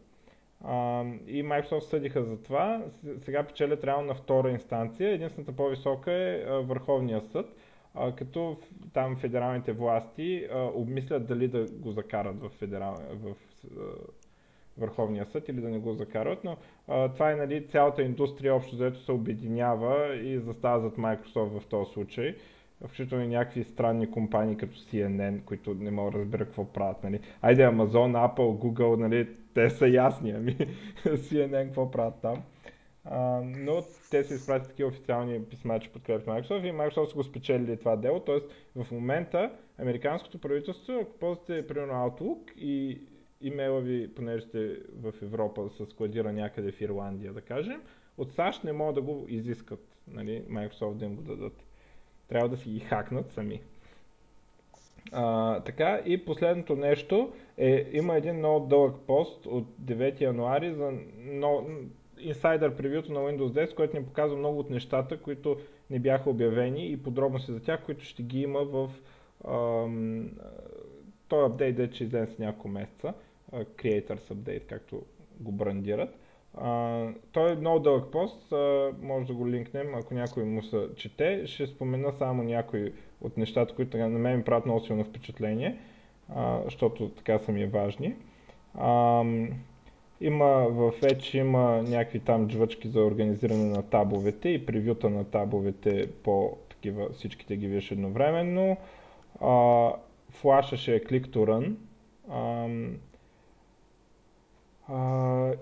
[0.65, 2.83] А, и Microsoft съдиха за това.
[3.21, 5.11] Сега печелят реално на втора инстанция.
[5.11, 7.47] Единствената по-висока е Върховния съд,
[7.95, 8.57] а, като
[8.93, 12.97] там федералните власти а, обмислят дали да го закарат в, федерал...
[13.13, 13.35] в
[14.79, 16.57] Върховния съд или да не го закарат, но
[16.89, 21.67] а, това е нали, цялата индустрия общо заето се обединява и застава зад Microsoft в
[21.67, 22.37] този случай
[22.87, 27.05] включително и някакви странни компании като CNN, които не мога да разбера какво правят.
[27.05, 27.21] Нали.
[27.43, 30.57] Айде, Amazon, Apple, Google, нали, те са ясни, ами
[31.05, 32.43] CNN какво правят там.
[33.05, 37.25] А, но те са изпратили такива официални писма, че подкрепят Microsoft и Microsoft са го
[37.25, 38.21] спечелили това дело.
[38.21, 38.47] Тоест
[38.77, 43.01] в момента американското правителство, ако ползвате примерно Outlook и
[43.43, 47.83] имейла ви, понеже сте в Европа, се складира някъде в Ирландия, да кажем,
[48.19, 51.65] от САЩ не могат да го изискат, нали, Microsoft да им го дадат.
[52.29, 53.61] Трябва да си ги хакнат сами.
[55.13, 60.93] А, така и последното нещо е, има един много дълъг пост от 9 януари за
[61.19, 61.67] но,
[62.19, 65.57] инсайдър превюто на Windows 10, който ни показва много от нещата, които
[65.91, 68.91] не бяха обявени и подробности за тях, които ще ги има в
[69.49, 70.31] ам,
[71.29, 73.15] този апдейт, де че излезе с няколко месеца,
[73.53, 75.03] Creators Update, както
[75.41, 76.19] го брандират.
[76.55, 80.89] А, той е много дълъг пост, а, може да го линкнем, ако някой му се
[80.97, 81.47] чете.
[81.47, 85.79] Ще спомена само някои от нещата, които на мен ми правят много силно впечатление,
[86.29, 88.17] а, защото така са ми важни.
[88.75, 89.25] А,
[90.21, 96.11] има в Edge има някакви там джвачки за организиране на табовете и превюта на табовете
[96.23, 98.77] по такива, всичките ги виж едновременно.
[99.41, 99.91] А,
[100.31, 101.75] флаша ще е Click to Run.
[102.29, 102.69] А,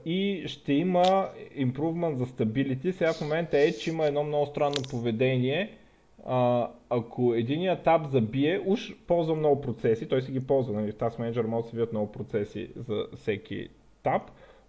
[0.05, 2.91] И ще има improvement за stability.
[2.91, 5.77] Сега в момента е, че има едно много странно поведение.
[6.27, 10.93] Uh, ако единият таб забие, уж ползва много процеси, той си ги ползва, нали?
[10.93, 13.69] в Task Manager може да се видят много процеси за всеки
[14.03, 14.23] таб,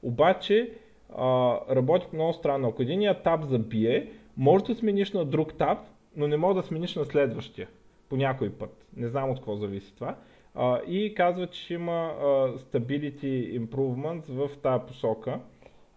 [0.03, 0.69] обаче
[1.13, 2.67] uh, работи много странно.
[2.67, 5.79] Ако единият таб забие, може да смениш на друг таб,
[6.15, 7.67] но не може да смениш на следващия
[8.09, 8.85] по някой път.
[8.97, 10.15] Не знам от какво зависи това.
[10.55, 12.25] А, и казва, че има а,
[12.57, 15.39] stability improvements в тази посока,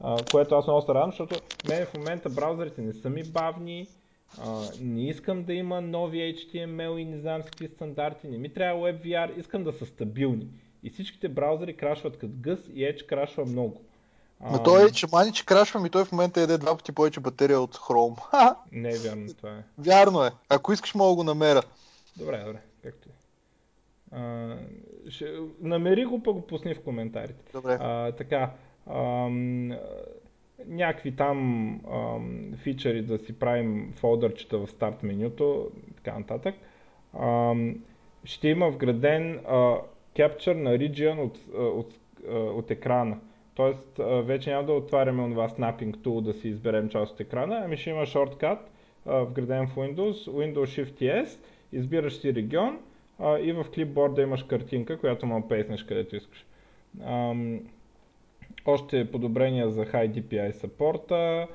[0.01, 3.87] а, което аз много се радвам, защото мен в момента браузърите не са ми бавни,
[4.39, 8.53] А, не искам да има нови HTML и не знам с какви стандарти, не ми
[8.53, 10.49] трябва WebVR, искам да са стабилни.
[10.83, 13.81] И всичките браузъри крашват като гъс и Edge крашва много.
[14.53, 17.21] Но той е, че мани, че крашва ми, той в момента еде два пъти повече
[17.21, 18.19] батерия от Chrome.
[18.73, 19.65] Не е вярно това е.
[19.79, 20.31] Вярно е.
[20.49, 21.63] Ако искаш, мога го намеря.
[22.17, 23.13] Добре, добре, както е.
[24.15, 24.57] А,
[25.09, 25.27] ще,
[25.61, 27.53] намери го, па го пусни в коментарите.
[27.53, 27.79] Добре.
[27.81, 28.51] А, така,
[28.91, 29.73] ам,
[30.67, 36.55] някакви там ам, фичъри да си правим фолдърчета в старт менюто, така нататък.
[37.21, 37.75] Ам,
[38.25, 39.77] ще има вграден а,
[40.17, 41.95] capture на region от, от,
[42.35, 43.19] от екрана.
[43.55, 47.77] Тоест, вече няма да отваряме това snapping tool да си изберем част от екрана, ами
[47.77, 48.59] ще има шорткат
[49.07, 51.39] вграден в Windows, Windows Shift S,
[51.73, 52.79] избираш си регион
[53.19, 56.47] а, и в клипборда имаш картинка, която му пейснеш където искаш.
[57.05, 57.61] Ам,
[58.67, 61.49] още подобрения за High DPI саппорта,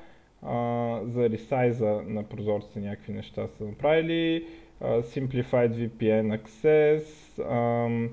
[1.02, 4.46] за ресайза на прозорците някакви неща са направили,
[4.80, 7.04] а, Simplified VPN Access,
[7.50, 8.10] ам,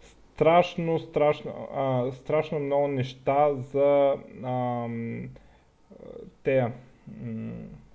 [0.00, 4.14] страшно, страшно, а, страшно много неща за
[4.44, 5.28] ам,
[6.42, 6.72] те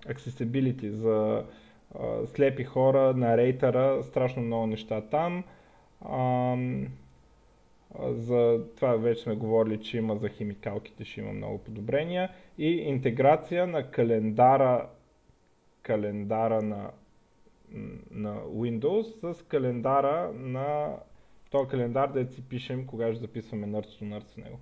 [0.07, 1.45] accessibility, за а,
[2.25, 5.43] слепи хора, на рейтера, страшно много неща там.
[6.09, 6.87] Ам,
[7.99, 12.29] за това вече сме говорили, че има за химикалките, ще има много подобрения.
[12.57, 14.89] И интеграция на календара,
[15.81, 16.91] календара на,
[18.11, 20.95] на Windows с календара на
[21.49, 24.59] този календар, да си пишем, кога ще записваме нърц нърц в него.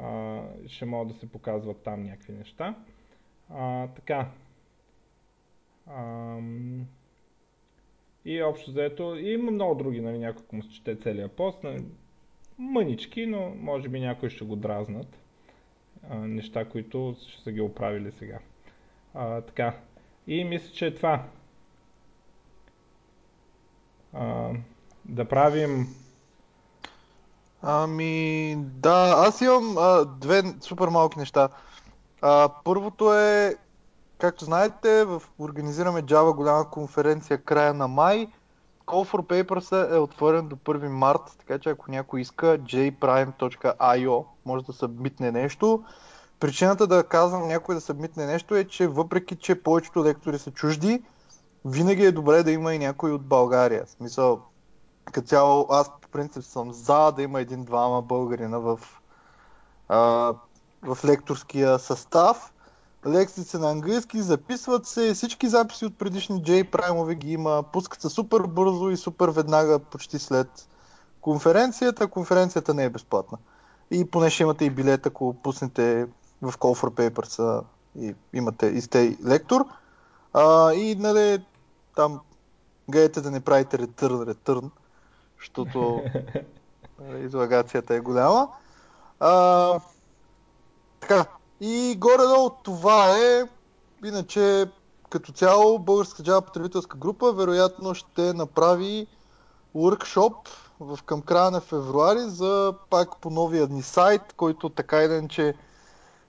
[0.00, 2.74] А, ще могат да се показват там някакви неща.
[3.50, 4.28] А, така.
[8.24, 11.84] И общо заето, има много други, нали, някой му се чете целият пост, нали,
[12.58, 15.18] мънички, но може би някои ще го дразнат.
[16.10, 18.38] А, неща, които ще са ги оправили сега.
[19.14, 19.76] А, така.
[20.26, 21.24] И мисля, че е това.
[24.12, 24.50] А,
[25.04, 25.86] да правим
[27.62, 31.48] Ами, да, аз имам а, две супер малки неща.
[32.22, 33.56] А, първото е,
[34.22, 38.28] както знаете, в, организираме Java голяма конференция края на май.
[38.86, 44.64] Call for Papers е отворен до 1 март, така че ако някой иска, jprime.io може
[44.64, 45.84] да събмитне нещо.
[46.40, 51.02] Причината да казвам някой да събмитне нещо е, че въпреки, че повечето лектори са чужди,
[51.64, 53.84] винаги е добре да има и някой от България.
[53.86, 54.40] В смисъл,
[55.12, 58.80] като цяло, аз по принцип съм за да има един-двама българина в,
[59.88, 60.34] а,
[60.82, 62.52] в лекторския състав.
[63.28, 68.08] Са на английски, записват се, всички записи от предишни J праймове ги има, пускат се
[68.08, 70.68] супер бързо и супер веднага, почти след
[71.20, 72.06] конференцията.
[72.06, 73.38] Конференцията не е безплатна.
[73.90, 76.06] И поне ще имате и билет, ако пуснете
[76.42, 77.64] в Call for Papers
[77.98, 79.64] и имате и сте лектор.
[80.32, 81.44] А, и нали,
[81.96, 82.20] там
[82.88, 84.70] гледайте да не правите ретърн, ретърн,
[85.38, 86.02] защото
[87.24, 88.48] излагацията е голяма.
[89.20, 89.80] А,
[91.00, 91.26] така,
[91.64, 93.44] и горе-долу това е,
[94.04, 94.66] иначе
[95.10, 99.06] като цяло Българска Java потребителска група вероятно ще направи
[99.76, 100.34] workshop
[100.80, 105.54] в към края на февруари за пак по новия ни сайт, който така или иначе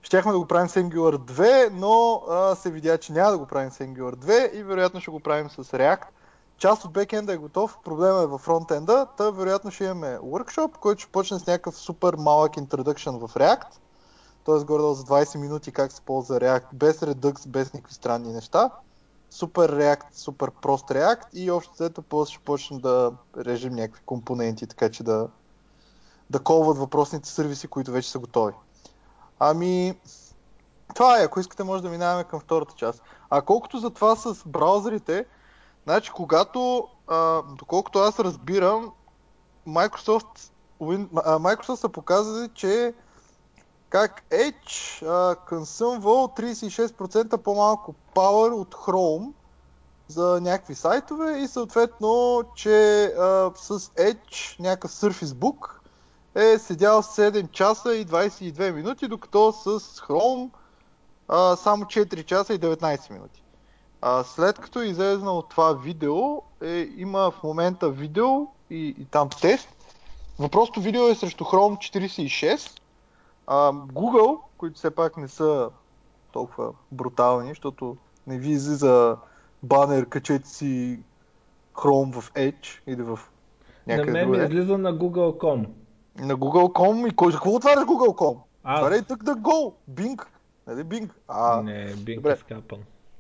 [0.02, 3.46] щяхме да го правим с Angular 2, но а, се видя, че няма да го
[3.46, 6.06] правим с Angular 2 и вероятно ще го правим с React.
[6.58, 11.02] Част от бекенда е готов, проблема е във фронтенда, та вероятно ще имаме workshop, който
[11.02, 13.68] ще почне с някакъв супер малък introduction в React,
[14.46, 14.64] т.е.
[14.64, 18.70] горе за 20 минути как се ползва React, без Redux, без никакви странни неща.
[19.30, 24.68] Супер React, супер прост React и общо след после ще почнем да режем някакви компоненти,
[24.68, 25.28] така че да,
[26.30, 28.54] да колват въпросните сервиси, които вече са готови.
[29.40, 30.00] Ами,
[30.96, 33.02] това е, ако искате може да минаваме към втората част.
[33.30, 35.26] А колкото за това с браузърите,
[35.84, 38.92] значи когато, а, доколкото аз разбирам,
[39.68, 42.94] Microsoft, Microsoft са показали, че
[43.94, 49.32] как Edge а, консъмвал 36% по-малко power от Chrome
[50.08, 55.70] за някакви сайтове и съответно, че а, с Edge, някакъв Surface Book,
[56.36, 60.50] е седял 7 часа и 22 минути, докато с Chrome
[61.28, 63.44] а, само 4 часа и 19 минути.
[64.02, 69.30] А, след като е излезнало това видео, е, има в момента видео и, и там
[69.42, 69.70] тест.
[70.40, 72.80] Въпросното видео е срещу Chrome 46.
[73.48, 75.70] А, Google, които все пак не са
[76.32, 79.18] толкова брутални, защото не ви излиза
[79.64, 81.00] банер, качете си
[81.74, 83.20] Chrome в Edge или в
[83.88, 85.68] някъде На мен ми излиза на Google.com.
[86.18, 88.38] На Google.com и кой, за какво отваряш Google.com?
[88.60, 90.26] Отваряй тък да go, Bing.
[90.68, 91.10] Нали Bing?
[91.28, 92.32] А, не, Bing добре.
[92.32, 92.80] е скапан.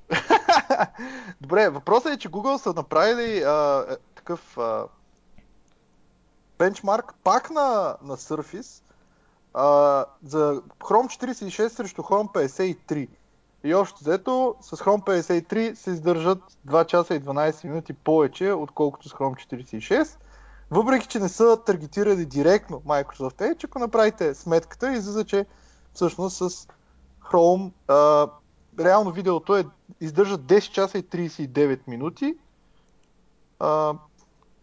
[1.41, 4.85] Добре, въпросът е, че Google са направили а, е, такъв а,
[6.57, 8.82] бенчмарк пак на, на Surface
[9.53, 13.07] а, за Chrome 46 срещу Chrome 53.
[13.63, 19.09] И общо взето с Chrome 53 се издържат 2 часа и 12 минути повече, отколкото
[19.09, 20.17] с Chrome 46.
[20.71, 25.45] Въпреки, че не са таргетирали директно Microsoft Edge, ако направите сметката, излиза, че
[25.93, 26.67] всъщност с
[27.21, 28.27] Chrome а,
[28.79, 29.65] реално видеото е,
[30.01, 32.35] издържа 10 часа и 39 минути.
[33.59, 33.93] А,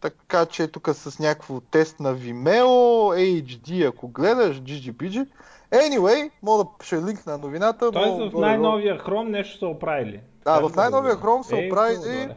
[0.01, 2.64] така че тук с някакво тест на Vimeo,
[3.42, 5.26] HD, ако гледаш, GGPG.
[5.72, 7.92] Anyway, мога да ще линк на новината.
[7.92, 10.20] Тоест но в най-новия Chrome нещо са оправили.
[10.44, 11.16] Да, в най-новия?
[11.16, 12.34] Chrome са оправили-.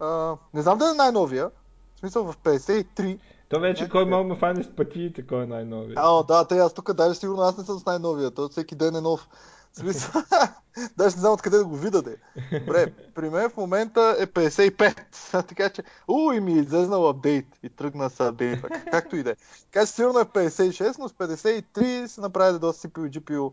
[0.00, 1.50] А, не знам дали е най-новия.
[1.94, 3.18] В смисъл в 53.
[3.48, 4.04] То вече кой е.
[4.04, 5.94] мога ме фане с пътиите, кой е най-новия.
[5.96, 8.30] А, да, те, аз тук даже сигурно аз не съм с най-новия.
[8.30, 9.28] Той всеки ден е нов.
[9.72, 10.22] Смисъл,
[10.96, 12.16] даже не знам откъде да го видя де.
[12.58, 15.46] Добре, при мен в момента е 55.
[15.48, 18.68] така че, у, и ми е излезнал апдейт и тръгна с апдейтва.
[18.68, 19.36] Както и да е.
[19.72, 23.52] Така че сигурно е 56, но с 53 се направи доста CPU и GPU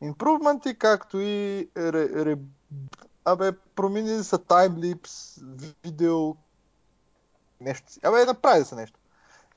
[0.00, 2.36] импрувменти, както и ре, ре,
[3.24, 5.38] абе, променили са таймлипс,
[5.84, 6.34] видео,
[7.60, 8.00] нещо си.
[8.02, 8.98] Абе, направи се нещо.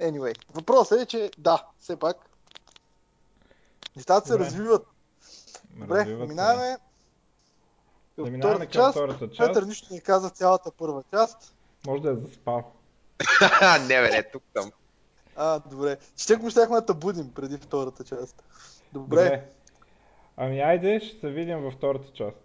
[0.01, 2.17] Anyway, въпросът е, че да, все пак
[3.95, 4.92] нещата се развиват.
[5.73, 6.77] Добре, минаваме
[8.17, 8.91] Да минаваме втората към част.
[8.91, 9.47] втората част.
[9.47, 11.55] Петър нищо не каза цялата първа част.
[11.87, 12.71] Може да е заспал.
[13.81, 14.71] не, бе, не, тук съм.
[15.35, 15.97] А, добре.
[16.17, 18.43] Ще го щяхме да будим преди втората част.
[18.93, 19.23] Добре.
[19.23, 19.49] Добре.
[20.37, 22.37] Ами айде, ще се видим във втората част.